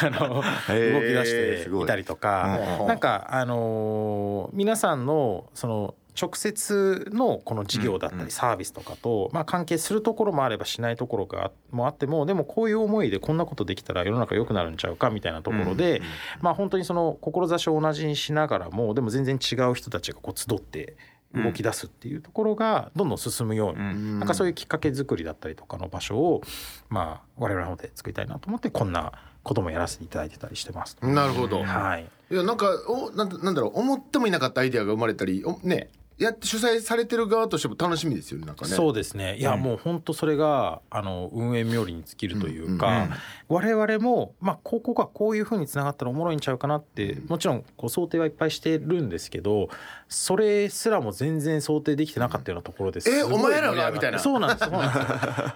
[0.02, 2.47] あの動き出していたりとか、
[2.80, 16.02] うんなんかあのー皆さんのその直接のこの事業だったりサービスとかとまあ関係するところもあればしないところがもあってもでもこういう思いでこんなことできたら世の中良くなるんちゃうかみたいなところで
[16.42, 20.98] まあ本当にその志を同じにしながらもでも全然違う人たちがこう集って
[21.36, 26.42] 動き出すっていうところがどんどん進むようになんかそういうきっかけ作りだったりとかの場所を
[26.90, 29.12] まあ我々の方で作りたいなと思ってこんな
[29.44, 30.98] こともやらせていただいてたりしてます。
[31.02, 32.10] なるほど、はい。
[32.30, 35.90] いやなんかおなんなんだろう思ってもいなかったアイデアが生まれたりおね。
[36.18, 38.72] やって主催されてる側としても楽しみですよねなんかね。
[38.72, 39.38] そうですね。
[39.38, 43.10] いや、もう本当それがあの運営冥利に尽きるというか、
[43.48, 49.70] 我々も、まあ、ここがこういうふうにつながったらおもろいんちゃうかなってもちろんこう想定はいっぱいしてるんですけど
[50.10, 53.10] それすらも全然想定できてなかったようなところです。
[53.10, 53.92] えごいお前らが？
[53.92, 54.20] みたいな。
[54.20, 55.00] そうなんですそうなんで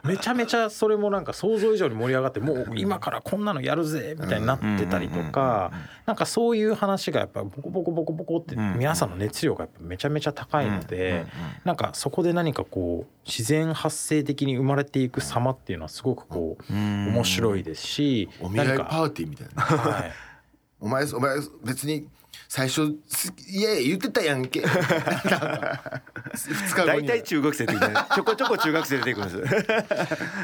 [0.03, 5.71] すめちゃめちゃそれもなんか想像以上に盛り上がってもう今からこんなのやるぜみたいになってたりとか
[6.05, 11.25] なんかそういう話がやっぱボコボコボコボコって皆さんの熱量がやっぱめちゃめちゃ高いので
[11.63, 19.61] なんかそこで何かこう自然発生的に生まれていく様っていうのはすごくこう面白いですしお見合いパーティーみたいな。
[19.63, 20.11] はい。
[20.81, 22.07] お前お前別に
[22.47, 24.61] 最初すイエーイ言ってたやんけ。
[24.65, 27.07] 2日後に。
[27.07, 29.55] 大体中学生的な ちょこちょこ中学生出てくるんです。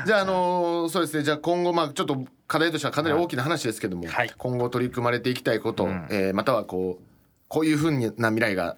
[0.06, 1.24] じゃああのーそうですね。
[1.24, 4.32] じゃあ今後まあちょっと課題としてはかなり大きな話ですけども、はい。
[4.38, 7.04] 今後取り組まれていきたいこと、えーまたはこう
[7.50, 8.78] こういうふうな未来が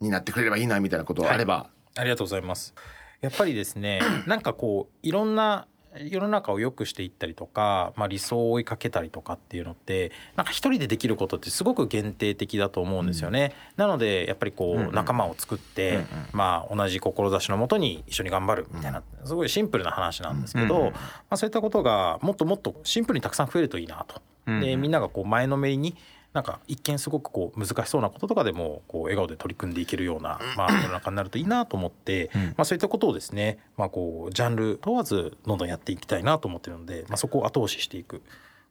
[0.00, 2.74] になってくれればいいなみたいなことあれば、ありがとうございます。
[3.20, 5.66] やっぱりですね、 なんかこういろんな
[5.98, 13.54] 世の中を良くしていったりとか、まあ、理想を追いかけたりとかっていうのってなんか一人でできることってすごく限定的だと思うんですよね。
[13.76, 20.92] なのでやっぱりこう仲間を作って、まあ、同じ志のもとに一緒に頑張るみたいなすごいシンプルな話なんですけど、ま
[21.30, 24.22] あ、そういったことがもっともっとシンプルにたくさん増えるといいなと。
[24.46, 25.96] でみんながこう前のめりに
[26.32, 38.22] なんか一見すごくこう難しそうなこととかでもこう笑顔で取り組んでいけるような、まあ、世の中になるといいなと思って、まあ、そういったことをですね、まあ、こうジャンル問わずどんどんやっていきたいなと思ってるので、まあ、そこを後押ししていく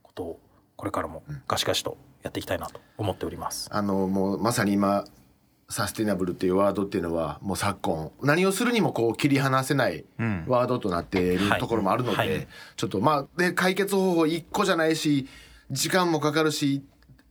[0.03, 0.39] ことを
[0.77, 3.67] これからもガシガシとやっていきたいなと思っております。
[3.71, 5.03] あのもうまさに今
[5.67, 10.03] サスティナブルっていうワードっていうのはもう昨今何をするにもこう切り離せない
[10.47, 12.47] ワードとなっているはいところもあるので、はい。
[12.75, 15.27] ちょっとまあで解決方法一個じゃないし
[15.69, 16.83] 時間もかかるし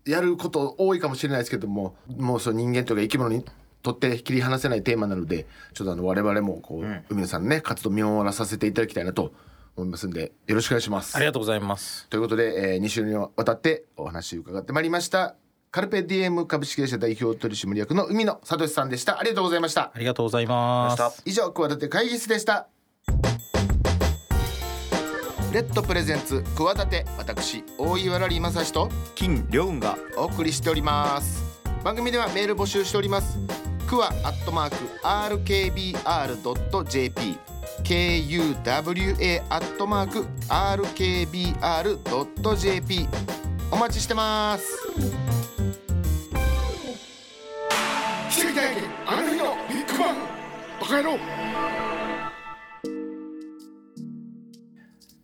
[0.09, 3.45] やること多いかもしれないですけどももうその人間というか生き物に
[3.83, 9.33] とって切り離せないテーマなのでちょっとあの我々もこう、海野さんのね活動見守らさせていただきたいなと
[9.77, 11.27] 思いますんでよろしくお願いしますあり。
[11.27, 12.09] がとうございます。
[12.09, 15.37] ということで、えー、2週にわたってお話を伺ってまいりました
[15.71, 21.23] カルペディエム株式会社代表取締役の海野聡さんでしたありがとうございましたありがとうございます。
[21.27, 22.69] 以上企て会議室でした
[25.53, 29.97] レッドプレゼンツ企て私大岩良理正史と金良雲が。
[30.19, 31.43] お送りしております。
[31.83, 33.39] 番組ではメール募集しております。
[33.89, 35.95] クワアットマーク RKBR.jp
[37.83, 43.09] KUWA アットマーク RKBR.jp
[43.71, 44.87] お待ちしてます。
[48.31, 50.17] 奇跡体験あの日のビッグバン
[50.79, 51.17] バカ野郎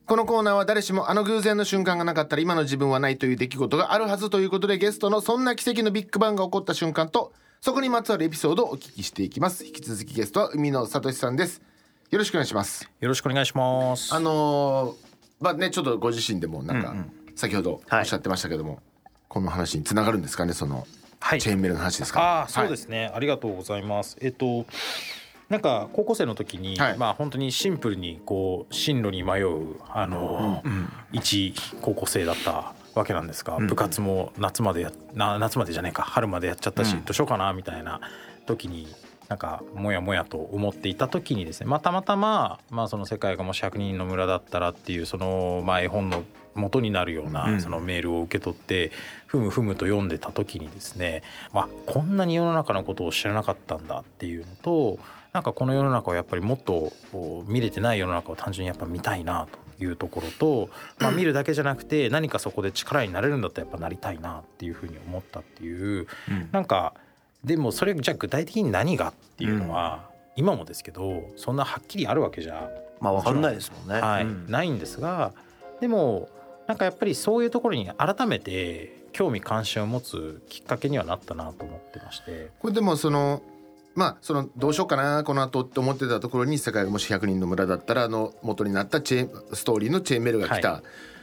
[0.06, 9.64] このコーナーは誰しもあの偶然の瞬間がなかったら今の自分はないという出来事があるはずということでゲストのそんな奇跡のビッグバンが起こった瞬間とそこにまつわるエピソードをお聞きしていきます。
[9.64, 11.62] 引き続きゲストは海野聡さんです。
[12.10, 12.90] よろしくお願いします。
[13.00, 14.14] よろしくお願いします。
[14.14, 16.94] あのーまあねちょっとご自身でもなんか
[17.34, 18.80] 先ほどおっしゃってましたけども、
[19.28, 20.86] この話につながるんですかねその
[21.20, 21.40] はい。
[21.40, 24.18] チェーンメールの話ですか、ああそうですね、ありがとうございます。
[24.20, 24.66] えっと
[25.48, 26.98] なんか高校生の時に、はい。
[26.98, 30.62] まあ本当にシンプルにこう進路に迷うあの、
[31.12, 38.00] 一高校生だったわけなんですが、部活も夏までやな夏までじゃねえか春までやっちゃったし、どうしようかなみたいな
[38.46, 38.88] 時に
[39.28, 48.92] なんかもやもやと思っていた時にですね、まあ、たまたま、まあ、その世界がもし100人の村だったらっていうその、まあ、絵本の元になるようなそのメールを受け取って
[49.26, 54.98] ふむふむと読んでた時にですね、まあ、こんなに世の中のことを知らなかったんだっていうのと
[55.34, 56.92] なんかこの世の中をやっぱりもっと
[57.48, 60.70] 見れてない世の中を単純にやっぱ見たいなというところと、
[61.00, 66.06] まあ、見るだけじゃなくて何かそこで力になれるんだったらやっぱなりたいなっていうふうに思ったっていう、
[66.52, 66.94] なんか
[67.42, 72.70] でもそれじゃあ具体的に何がっていうのは、今もですけどそんなはっきりあるわけじゃ
[73.00, 74.00] まあわかんないですもんね。
[74.00, 74.46] はいうん。
[74.48, 75.32] ないんですが
[75.80, 76.28] でも
[76.68, 82.50] なんかやっぱりそういうところに改めて興味関心を持つきっかけにはなったなと思ってまして。
[82.60, 83.42] これでもその
[83.94, 90.82] まあそのどうしようかなこの後って思ってたところに世界がもし100人の村だったらあの元になったチェーンストーリーのチェーンメールが来た、は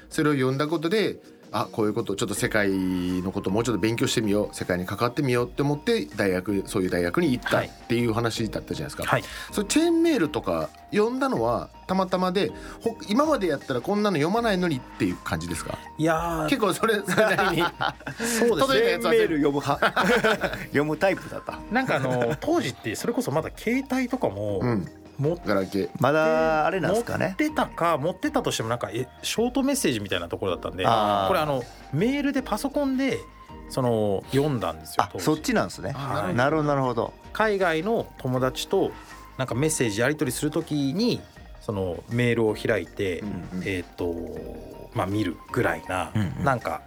[0.09, 1.17] それを読んだことで
[1.53, 7.67] あこういうことちょっと世界のこともうちょっと勉強してみよう世界に関わってみようって思って大学そういう大学に行ったはい。
[7.67, 9.23] っていう話だったじゃないですか、はい。
[9.51, 15.77] それチェーンメールとか読んだのはたまたまでほ今までやったらこんなの読まないのにっていう感じですか？
[15.97, 16.47] いやー。
[16.47, 17.63] 結構それそれなりに。
[18.17, 18.49] そうですね。
[18.49, 19.59] 届いたやつはメール読む。
[19.59, 21.59] 派 読むタイプだった。
[21.69, 24.87] なんかあの当時ってそれこそまだ携帯とかもうん
[25.21, 25.89] 持ってガラケー。
[25.99, 33.19] まだあれなんですか持ねってたか持ってたとしてもなんかえショートメッセージみたいなところだったんでこれあのメールでパソコンで
[33.69, 35.91] その読んだんですよあそっちなんですね。
[35.91, 36.35] はい。
[36.35, 37.13] なるほどなるほど。
[37.33, 38.91] 海外の友達と
[39.37, 41.21] なんかメッセージやり取りするときに
[41.61, 43.63] そのメールを開いて、うんうん。
[43.65, 44.15] えっ、と
[44.93, 46.43] まあ見るぐらいな、うんうん。
[46.43, 46.81] なんか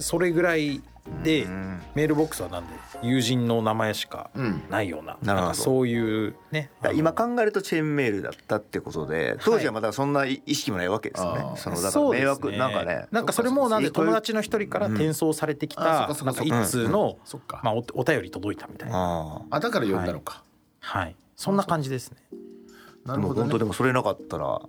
[0.00, 0.82] それぐらい
[1.22, 4.62] でうんメールボックスはなんで友人の名前しかうん。
[4.70, 5.50] ないような,、なるほど。
[5.50, 13.06] んかそういうね今考えるとチェーンメールだったってことで当時はまだそんな意識もないわけですよね、そのだから迷惑、なんかね。
[13.10, 18.96] なんかそれもなんで友達の一人から転送されてきた一通のそっか、まあおお便り届いたみたいな。
[18.96, 20.42] ああだから読んだのか、
[20.80, 21.16] はい。
[21.36, 22.18] そんな感じですね。
[23.06, 24.60] あでもなるほど、ね、本当でもそれなかったら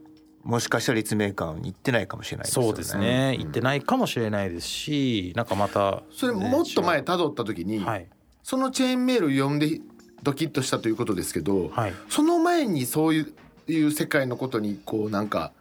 [0.43, 2.67] もしかしたら立命館に行ってないかもしれないですよね。
[2.69, 3.35] そうですね。
[3.37, 8.07] 行ってないかもしれないですしなんかまたそれもっと前辿った時に、はい。
[8.43, 9.81] そのチェーンメールを読んで
[10.23, 11.93] ドキッとしたということですけど、はい。
[12.09, 13.33] その前にそういう
[13.67, 15.51] いう世界のことにこうなんか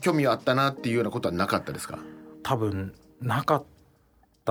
[0.00, 1.98] 興味はあったなっていうようなことはなかったですか？
[2.42, 3.66] 多分なかった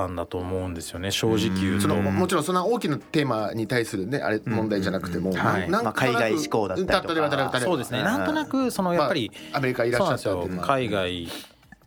[0.07, 1.81] んだと思うんですよね正直言うと。
[1.83, 5.33] そのもちろんそんな大きなテーマに対するねあれ問題じゃなくても、ん。
[5.33, 5.69] はい。
[5.69, 7.61] なんまあ海外志向だったりとか。
[7.61, 7.99] そうですね。
[7.99, 8.05] うん。
[8.05, 11.27] なんとなくそのやっぱり、アメリカいらっしゃったっていう海外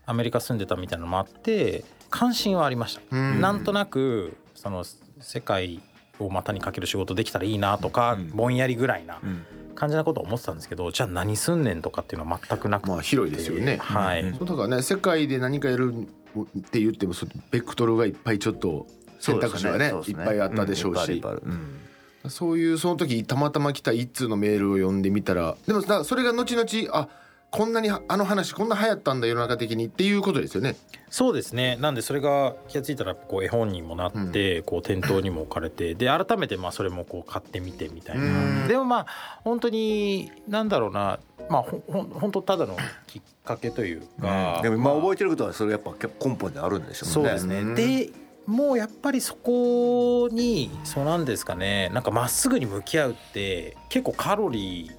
[0.07, 3.40] アメリカ住んでたみたいなのもあって関心はありました、うん。
[3.40, 4.85] なんとなくその
[5.21, 5.81] 世界
[6.18, 8.31] を股にかける仕事できたらいいなとか、うん。
[8.31, 9.44] ぼんやりぐらいなうん。
[9.75, 13.77] 感じなことは思ってたんですけどじゃあ何すんねんとかっていうのは全くなくて、まあ広いですよね。
[13.77, 14.35] はい、うん。
[14.37, 18.87] そうだからね世界で何かやるって言ってもそベクトルがいっぱいちょっと
[19.21, 21.81] 選択肢がねそうですいっぱいあったでしょうし、うん
[22.29, 27.09] そういうその時たまたま来た一通のメールを読んでみたらでもだそれが後々あ
[27.51, 30.77] こんなにあの話こんな流行ったんだ世の中的にっていうことですよね。
[31.09, 31.77] そうですね。
[31.81, 38.61] なんでそれが気が付いたらこう絵本にもなって、こう店頭にも置かれてで改めてまあそれもこう買ってみてみたいうん。
[38.63, 41.21] なでもまあ本当になんだろうな。
[41.49, 47.13] まあほほん本当ただのきっかけというか、でも今まあ覚えてることはそれやっぱ根本にあるんでしょね。
[47.13, 47.75] そううですね、うん。
[47.75, 48.11] で
[48.45, 51.91] もうやっぱりそこにそうなんですかね。
[51.95, 54.98] なんかまっすぐに向き合うって結構カロリー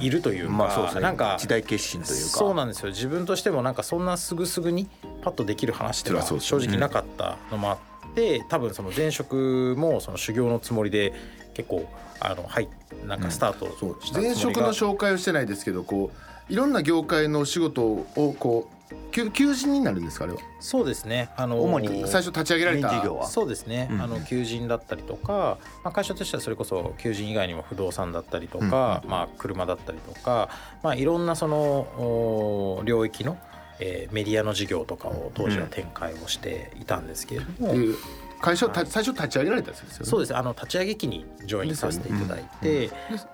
[0.00, 1.00] いるというか、まあそうですね。
[1.02, 2.38] なんか時代決心というか。
[2.38, 2.88] そうなんですよ。
[2.88, 4.88] 自分としてもなんかそんなすぐすぐに
[5.22, 11.12] パッとできる話では正直なかったのもあって多分その前職もその修行のつもりで
[11.54, 11.88] 結構
[12.20, 12.68] あのはい
[13.06, 13.98] なんかスタートそう。
[14.04, 16.10] したつもりが、前職の紹介をしてないですけどこ
[16.48, 18.79] ういろんな業界の仕事をこう
[19.10, 20.40] 求求人になるんですかあれは？
[20.60, 21.30] そうですね。
[21.36, 22.06] あの主に。
[22.06, 23.26] 最初立ち上げられた。
[23.26, 24.00] そうですね、うん。
[24.00, 30.48] あの求人だったりとか、まあ、会社としてはそれこそ求人以外にも不動産だったりとか、まあ、車だったりとか、
[30.82, 33.38] まあ、いろんなそのお領域の、
[33.78, 37.96] えーメディアの事業とかを当時は展開をしていたんですけれども、う
[38.40, 40.06] 会社最初立ち上げられたんですよね。
[40.06, 40.36] そうです。
[40.36, 42.90] あの立ち上げ期にジョインさせていただいて、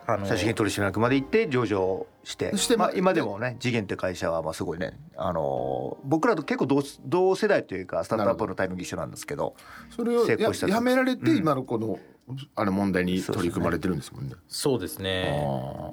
[0.06, 9.54] あの最終的に取締役まで行って上場してしてまあ、今でもね次元って会社はまあすごいね、あのー僕らと結構同同世代というかスタートアップのタイミング一緒なんですけど
[9.94, 11.36] それをや成功したやめられてうん。
[11.36, 11.98] 今のこの
[12.56, 14.34] あれ問題に取り組まれてるんですもんね。
[14.48, 15.46] そうですね。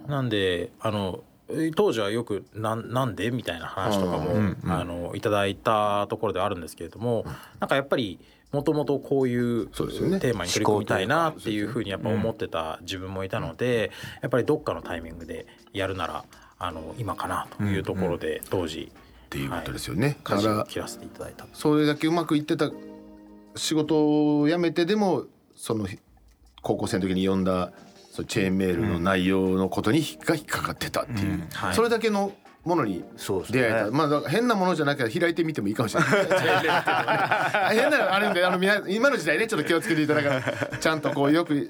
[0.08, 4.58] なんであのえ当時はよくなんなんでみたいな話とかも、うん。
[4.64, 4.72] うん。
[4.72, 7.26] あのいただいたところではあるんですけれども、
[7.60, 8.20] なんかやっぱり
[8.54, 16.24] もともとこういうテーマに取り組みたいなっていうふうにやっぱ思ってた自分もいたので、やっぱりどっかのタイミングでやるなら
[16.60, 18.92] あの今かなというところで当時
[19.26, 20.18] っていうことですよね。
[20.24, 21.48] だ舵からを切らせていただいた。
[21.54, 22.72] それだけうまくいってた
[23.56, 25.88] 仕事を辞めてでもその
[26.62, 27.72] 高校生の時に読んだ
[28.12, 31.48] そのチェーンメールの内容のことに引っが引っかかってたっていう、うん。
[31.52, 31.76] はい。
[31.76, 32.32] それだけの
[32.64, 33.04] ものに
[33.50, 36.10] 出会えた、まあ変なものじゃなきゃ開いてみてもいいかもしれない。
[37.76, 41.70] 変なのあるんであの皆今の時代ねちょっと気をつけていただからちゃんとこうよく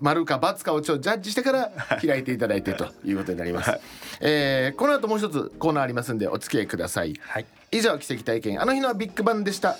[0.00, 3.72] 丸か×かをちょジャッジしてから開いていただいてということになります、
[4.20, 7.14] えーこの後もう一つコーナーありますんでお付き合いください。
[7.20, 7.46] はい。
[7.70, 8.60] 以上奇跡体験。
[8.60, 9.76] あの日のビッグバンでした。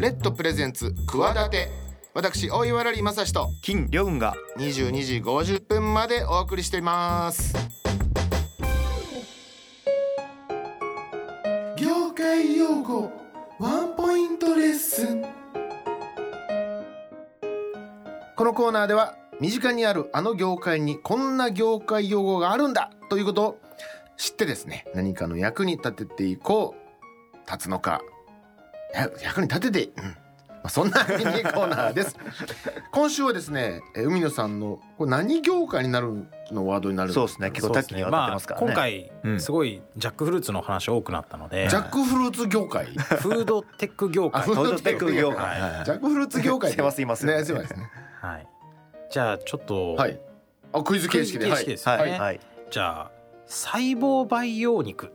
[0.00, 1.68] レッドプレゼンツ企て
[2.12, 4.34] 私大岩良理正史と金良雲が。
[4.58, 7.54] 22時50分までお送りしています。
[11.76, 13.12] 業界用語
[13.60, 15.24] ワンポイントレッスン。
[18.34, 23.58] このコーナーでは身近にあるあの業界にこんな業界用語があるんだということを
[24.16, 28.00] 知ってですね何かの役に立てていこう立つのか
[28.94, 30.16] や役に立てて、うん
[30.62, 32.16] まあ、そんなミニコーナーです。
[32.92, 37.50] 今週はですねえ海野さんのこれ何業界になるのワードになるんそうですね。
[37.50, 39.40] 結構多岐にわたってますからね、今回うん。
[39.40, 42.86] すごいジャックフルーツの話多くなったので、ジャックフルーツ業界？
[42.86, 44.42] フードテック業界。
[44.42, 45.84] あフフードテック業界。
[45.84, 47.90] ジャックフルーツ業界すいませんすいませんねすいませんね。
[48.20, 48.46] はい、
[49.10, 50.20] じゃあちょっと、はい。
[50.72, 51.46] あクイズ形式で。
[51.46, 52.20] 形式ですよね、はい。
[52.20, 52.40] はい。
[52.70, 53.10] じゃあ
[53.46, 55.10] 細胞培養肉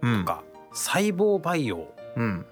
[0.00, 0.20] うん。
[0.20, 0.42] とか、
[0.72, 1.88] 細胞培養。
[2.16, 2.46] うんうん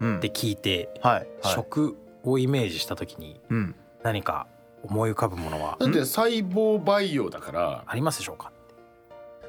[0.00, 1.54] って聞いて、はいはい。
[1.54, 3.74] 食をイメージした時にうん。
[4.02, 4.46] 何か
[4.82, 8.50] 思い浮かぶものはだって細胞培養だからありますでしょうか？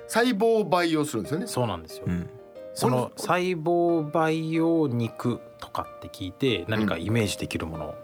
[0.07, 1.47] 細胞を培養するんですよね。
[1.47, 2.29] そうなんですよ、うん。
[2.73, 7.95] その細胞培養肉とかって聞いて何かイメージできるもの、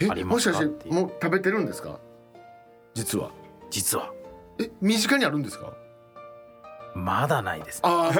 [0.00, 1.98] えありますもしかしかってもう食べてるんですか？
[2.92, 3.30] 実は。
[3.70, 4.12] 実は。
[4.58, 5.72] え身近にあるんですか？
[6.94, 8.10] まだないです、あ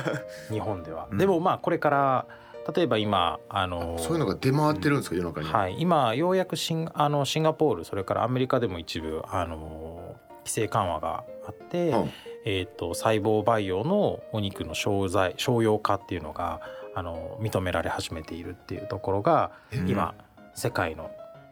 [0.50, 1.18] 日本では、うん。
[1.18, 2.26] でもまあこれから
[2.74, 5.48] 例えば今あのあそういうのが出回ってるんですか世の中に。
[5.48, 12.10] はい、今ようやくシンあのシンガポールそれからアメリカでも一部あの規制緩和があって、うん。
[12.44, 16.60] えー、と細胞培養のお肉の商材商用化っていうのが
[16.94, 20.14] あの認められ始めているっていうところがうん今
[20.54, 21.10] 世界の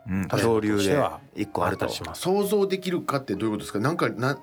[0.08, 0.28] うん。
[0.28, 1.88] トレンド上流でとしては一個あると。
[1.88, 3.78] 想像できるかってどういうことですか？
[3.78, 4.38] なんかな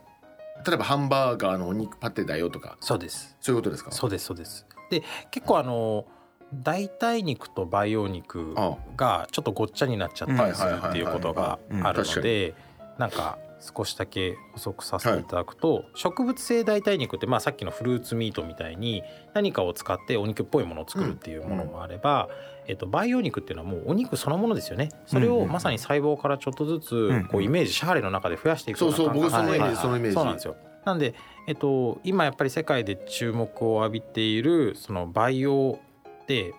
[0.65, 2.77] 例えばハンバーガーのお肉パテだよとか。
[2.79, 3.35] そうです。
[3.41, 3.91] そういうことですか？
[3.91, 4.65] そうですそうです。
[4.89, 6.05] で結構あの
[6.53, 8.55] 代替肉と培養肉
[8.95, 12.53] がちょっとごっちゃになっちゃったりするっていうことがあるので
[12.97, 22.29] なんか少しだけ補足させていただくと、植物性代替肉って、まあ、さっきのフルーツミートみたいに何かを使ってお肉っぽいものを作るっていうものもあれば、
[22.67, 31.15] えっと、培養肉っていうのはもうお肉そのものですよねそれをまさに細胞からちょっとずつんこうイメージシャーレの中で増やしていくよそうそう僕そのイメージ、はいそのイメージそうなんですよなんで、
[31.47, 35.79] えっと、今やっぱり世界で注目を浴びているその培養で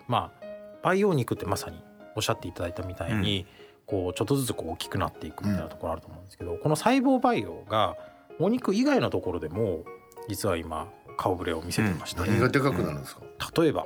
[0.07, 0.45] まあ
[0.83, 1.83] 培養肉ってまさに
[2.15, 3.45] おっしゃっていただいたみたいに、
[3.85, 7.95] こうちょっとずつこう大きくなっていくみたいなところあると思うんですけど、この細胞培養が
[8.39, 9.83] お肉以外のところでも
[10.27, 13.21] 実は今顔ぶれを見せてまして、何がでかくなるんですか、
[13.61, 13.85] 例えば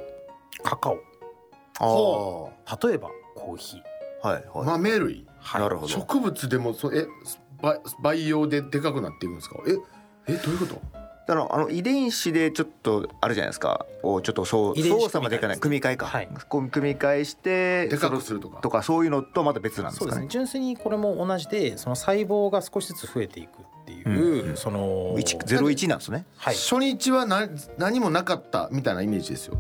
[0.63, 0.99] カカオ。
[1.79, 3.83] あ例えばコーヒー、い
[4.23, 4.43] はい。
[4.65, 5.27] 豆類？
[5.39, 5.61] はい。
[5.61, 5.87] なるほど。
[5.87, 7.07] 植物でもそえ
[7.61, 9.57] ば培養ででかくなっていくんですか？
[9.65, 9.71] え
[10.27, 11.02] えどういうこと？
[11.25, 13.85] だからあの遺伝子でちょっとあるじゃないですか。
[14.03, 15.39] をちょっとそう操作までい。
[15.39, 16.27] かない組み換えか、はい。
[16.49, 18.59] 組み換えしてでかくするとか。
[18.59, 20.11] とかそういうのとまた別なんですかね。
[20.11, 20.27] そうですね。
[20.29, 24.57] 純粋にこれも同じでその細胞が少しずつ増えていくっていう、うんうん。
[24.57, 26.25] その一ゼロ一なんですね。
[26.35, 26.55] はい。
[26.55, 29.57] 初日は何何もなかったみたいなイメージですよ。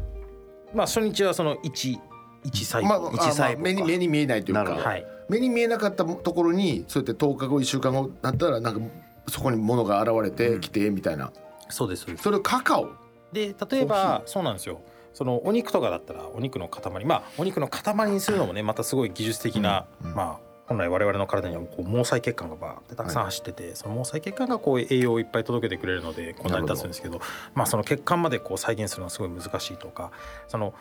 [0.73, 1.97] まあ初日はその一
[2.43, 3.41] 一細胞、まあ、細胞か。
[3.41, 4.63] まあ目に目に見えないというか。
[4.63, 5.05] はい。
[5.29, 8.81] 目に見えなかったところにそうやって10日後1週間後なったらなんか
[9.29, 11.31] そこに物が現れてきてみたいな、
[11.73, 12.23] そうですそうです。
[12.23, 12.89] それをカカオ？
[13.31, 14.81] で例えばそうなんですよ。
[15.13, 17.05] そのお肉とかだったらお肉の塊。
[17.05, 20.15] まあお肉の塊にするのもねまたすごい技術的な、うんうん。
[20.15, 27.19] まあ本来我々の体にはこう毛細血管がバーってたくさん走ってて、その毛細血管がこう栄養をいっぱい届けてくれるのでこんなに立つんですけど
[27.53, 30.11] まあその血管までこう再現するのはすごい難しいとか
[30.47, 30.73] その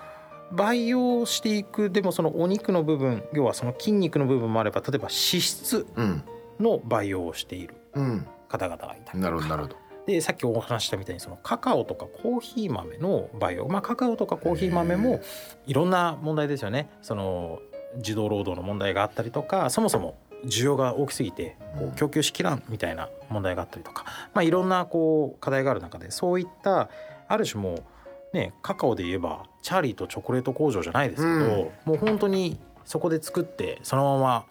[0.53, 6.23] 培養していくでもそのお肉の部分要はその筋肉の部分もあれば例えば脂質うん。
[6.61, 8.27] の培養をしているうん。
[8.49, 9.19] 方々がいたりとか。
[9.19, 9.77] なるほどなるほど
[10.07, 13.69] でさっきお話ししたみたいにそのカカオとかコーヒー豆の培養。
[13.69, 15.21] まあカカオとかコーヒー豆も
[15.67, 16.89] いろんな問題ですよね。
[17.03, 17.61] その
[17.99, 26.89] 児童労働の問題があったりとかそもそも需要が大きすぎてこう供給しきらんみたいな問題があったりとか、まあ、いろんなこう課題がある中でそういった
[27.29, 31.93] ある種もうねカカオで言えばチャーリーとチョコレート工場じゃないですけど、うん。
[31.93, 34.47] もう本当にそこで作ってそのまま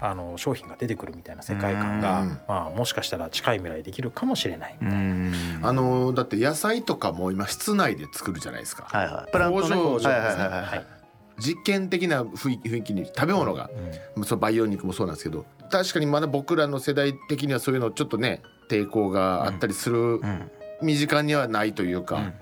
[0.00, 2.28] あの商品が出てくるみたいな世界観がうん。
[2.48, 4.76] まあ、もしかしたら近い未来できるかもしれない。
[4.80, 5.32] うん。
[5.62, 9.32] あのだって野菜とかも今室内で作るじゃないですか、はいはい。
[9.32, 10.86] プラントね工場はいはい
[11.38, 13.68] 実験的な雰囲気雰囲気に食べ物が、
[14.24, 18.40] その培養肉もそうなんですけど確かにまだ僕らの世代的にはそういうのちょっとね
[18.70, 20.50] 抵抗があったりするうん。
[20.82, 22.34] 身近にはないというか、うん。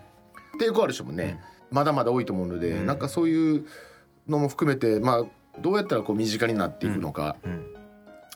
[0.61, 1.41] 抵抗ある人もね、
[1.71, 2.87] まだまだ多いと思うので、うん。
[2.87, 3.67] なんかそういう
[4.29, 5.25] のも含めてまあ
[5.61, 7.67] どうやったらこう身近になっていくのか、うん。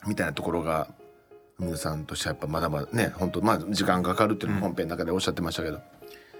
[0.07, 0.87] みたいなところが
[1.59, 5.81] 皆さんとしてはやっぱまだまだね本当まあ時間がかかるっていうのも本編の中でおっしゃってましたけど、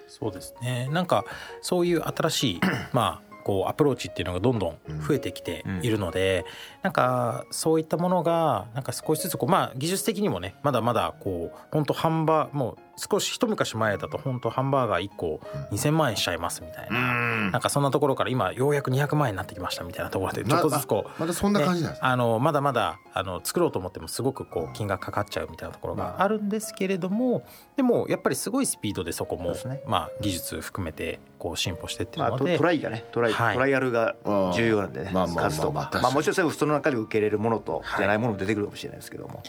[0.07, 0.89] そうですね。
[0.91, 1.25] なんか
[1.61, 2.59] そういう新しい
[2.93, 6.45] まあこうアプローチっていうのがどんどん増えてきているので、
[6.84, 15.39] なんかそういったものがなんか少しずつこうまあ技術的にもねまだまだこう本当販売もう少し一昔前だと本当ハンバーガー1個
[15.72, 17.14] 2,000万円しちゃいますみたいな、
[17.47, 17.52] ん。
[17.52, 22.08] なんかそんなところから今ようやく200万円になってきましたみたいなところでちょっとずつこう、まだそんな感じなんですね。
[22.08, 27.43] あのまだまだあの作ろうと思ってもすごくこう金額かかっちゃうみたいなところがあるんですけれども
[27.78, 29.56] でもやっぱりすごいスピードでそこも
[29.88, 33.54] まあ技術含めてこう進歩してってるまあ、トのでトライがねトライ,、はい。
[33.54, 34.16] トライアルが
[34.54, 35.89] 重要なんでね、まあ数とか。
[36.02, 37.97] まあもちろんそれその中で受け入れるものとはい。
[38.00, 39.41] じゃないものも出てくるかもしれないですけども、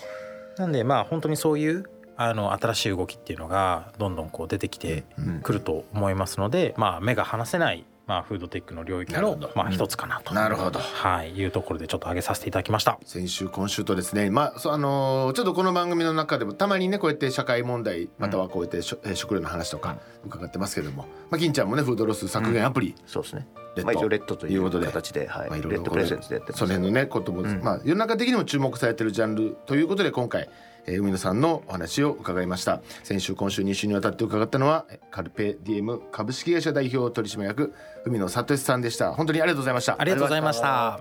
[0.57, 1.85] なんでまあ本当にそういう
[2.17, 10.81] あの新しい動きっていうのがどんどんこう出てきてうんくると思いますので、まあ目が離せないまあフードテックの領域のまあ一つかなと、なるほど。
[10.81, 11.31] はい。
[11.31, 12.99] いうところでちょっと上げさせていただきました。
[13.05, 23.47] 先週今週とですねまあそうあのーちょっとこの番組の中でもたまにねこうやって社会問題またはこうやってしょ、えー食料の話とか伺ってますけども、まあ、金ちゃんもねフードロス削減アプリ、そうですね。
[23.77, 23.85] レッド。
[23.85, 25.49] まあ、一応レッドといいうことでう形で、はい。
[25.49, 27.63] まあ、いろいろレッドプレゼンツでやってますその辺のねことも、ん。
[27.63, 30.49] まあ世の中的にも注目されてるジャンルということで今回、
[30.91, 32.83] えー海野さんのお話を伺いました。
[33.05, 37.73] 先週今週2週にわたって伺ったのはえカルペディエム株式会社代表取締役
[38.05, 39.13] 海野聡さんでした。
[39.13, 39.97] 本当にありがとうございました。
[39.99, 41.01] ありがとうございました。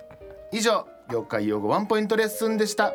[0.51, 2.93] 以上業界用語ワンポイントレッスンでした。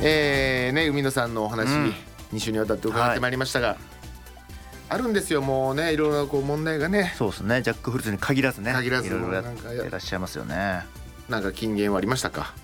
[0.00, 1.94] えーね海野さんのお話、うん。
[2.32, 3.76] 2週にわたって伺ってまいりましたが、
[4.88, 7.14] あるんですよもうねいろいろなこう問題がね。
[7.16, 7.62] そうですね。
[7.62, 8.72] ジャックフルーツに限らずね。
[8.72, 10.84] 限らずいろいろやってらっしゃいますよね。
[11.28, 12.54] なんか金言はありましたか？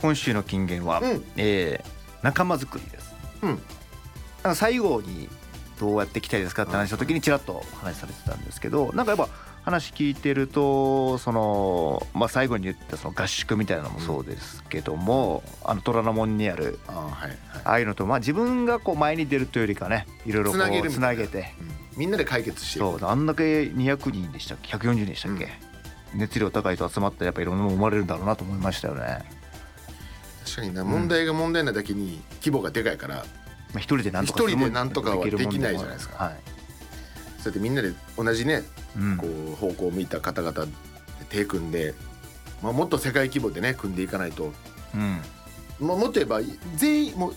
[0.00, 1.24] 今週の金言は、うん。
[1.36, 3.12] えー仲間づくりです。
[3.42, 3.48] うん。
[3.48, 5.28] なんか最後に
[5.80, 9.28] どうやっていきたいですかって話した時にちらっとお話しされてたんですけどなんかやっぱ
[9.62, 17.38] 話聞いてるとその、まあ、最後に言ったその合宿みたいなのもそうですけども、あの虎ノ門にあるあーはい、はい。
[17.64, 21.08] ああいうのと、まあ、自分がこう前に出るというよりかねいろいろこつなげつな。
[21.08, 21.54] なげて。
[21.60, 22.00] うん。
[22.00, 23.04] みんなで解決してそう。
[23.04, 25.48] あんだけ200人でしたっけ？140人でしたっけ、
[26.14, 29.24] 熱量高い人集まったらやっぱいろんなもの生まれるんだろうなと思いましたよね。
[30.44, 33.22] 確かにな問題が問題なだけに規模がでかいから、ま
[33.76, 36.24] あ、一人でなんとか一人でなんとかはできないじゃないですか。
[36.24, 36.51] はい
[37.42, 38.62] そうやってみんなで同じね
[38.96, 39.16] うん。
[39.16, 40.72] こう方向を向いた方々で
[41.28, 41.94] 手組んで、
[42.62, 44.52] まあ、もっと世界規模でね組んでいかないと、
[44.94, 45.20] うん。
[45.80, 46.40] まあ、もっと言えば
[46.76, 47.34] 全員もう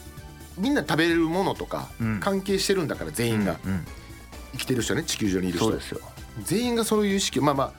[0.57, 2.19] みんな食べれるものとかうん。
[2.19, 3.59] 関係してるんだから全員が。
[3.65, 3.85] うん
[4.53, 5.65] 生きてる人ね地球上にいる人。
[5.67, 5.99] そうですよ。
[6.43, 7.73] 全員がそういう意識まあまあ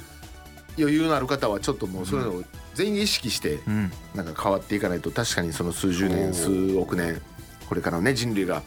[0.79, 2.43] 余裕のある方はちょっともうそういうのを
[2.74, 3.93] 全員が意識してうん。
[4.14, 7.22] なんか変わっていかないと確かにその数十年数億年
[7.66, 8.62] これからのね人類が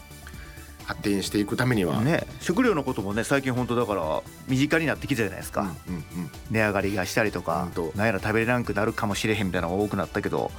[0.90, 6.30] 発展していくためには、ね食料のこともね最近本当だから身近になってきたじゃないですか、うんうんうん。
[6.50, 10.50] 値上がりがしたりとか本当なんやら食べれなくなるかもしれへんみたいなのが多くなったけど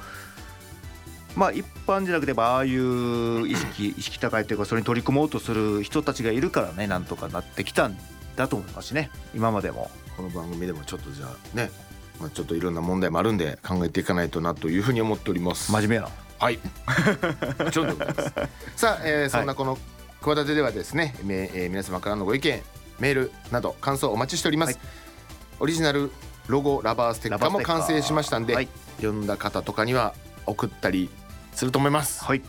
[1.36, 7.96] まあ一般じゃなくてああいう意識 意識高いというかそれに取り組もうとする人たちがいるからねなんとかなってきたん
[8.36, 9.90] だと思いますしね今までも。
[10.16, 11.70] この番組でもちょっとじゃあね、
[12.20, 15.72] まあ、ちょっといろんな問題もあるんで考えていかないとなというふうに思っております。
[15.72, 16.08] 真面目な。
[16.38, 16.58] はい。
[17.64, 18.32] も ちろんでございます。
[18.76, 19.78] さあ、えーそんなこの
[20.22, 22.62] 企てではですね、めえー皆様からのご意見
[23.00, 24.86] メールなど感想お待ちしております、はい。
[25.58, 26.12] オリジナル
[26.46, 28.68] ロゴラバーステッカーも完成しましたんで、はい、
[28.98, 30.14] 読んだ方とかには
[30.46, 31.10] 送ったり
[31.52, 32.24] すると思います。
[32.24, 32.42] はい、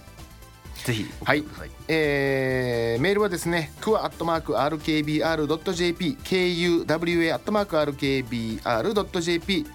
[0.83, 9.65] ぜひ送ってください、えーメールはですね、クワアットマーク RKBR.jp、KUWA アットマーク RKBR.jp、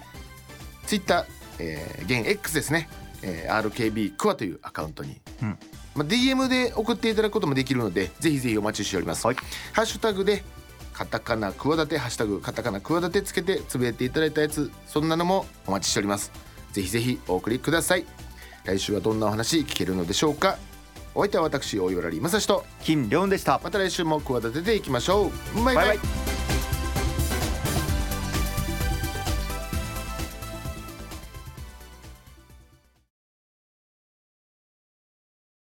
[0.85, 1.25] ツイッター、
[1.59, 2.87] えー、現 X ですね、
[3.21, 5.59] えー、RKB クワというアカウントに、うん
[5.99, 9.27] まあ、DM で送っていただくこともできるので、ぜひぜひお待ちしております。
[9.27, 9.35] はい。
[9.73, 10.43] ハッシュタグで、
[10.93, 16.31] カタカナクワダテ、ハッシュタグカタカナクワダテつけてつぶやいていただいたやつ、そんなのもお待ちしております。
[16.71, 18.05] ぜひぜひお送りください。
[18.63, 20.57] 来週はどんなお話聞けるのでしょうか。
[21.15, 22.65] お相手は私大岩良理正史と。
[22.83, 23.59] 金良でした。
[23.61, 25.63] また来週も企てていきましょう。
[25.63, 25.87] バイバイ。
[25.87, 26.48] バイバイ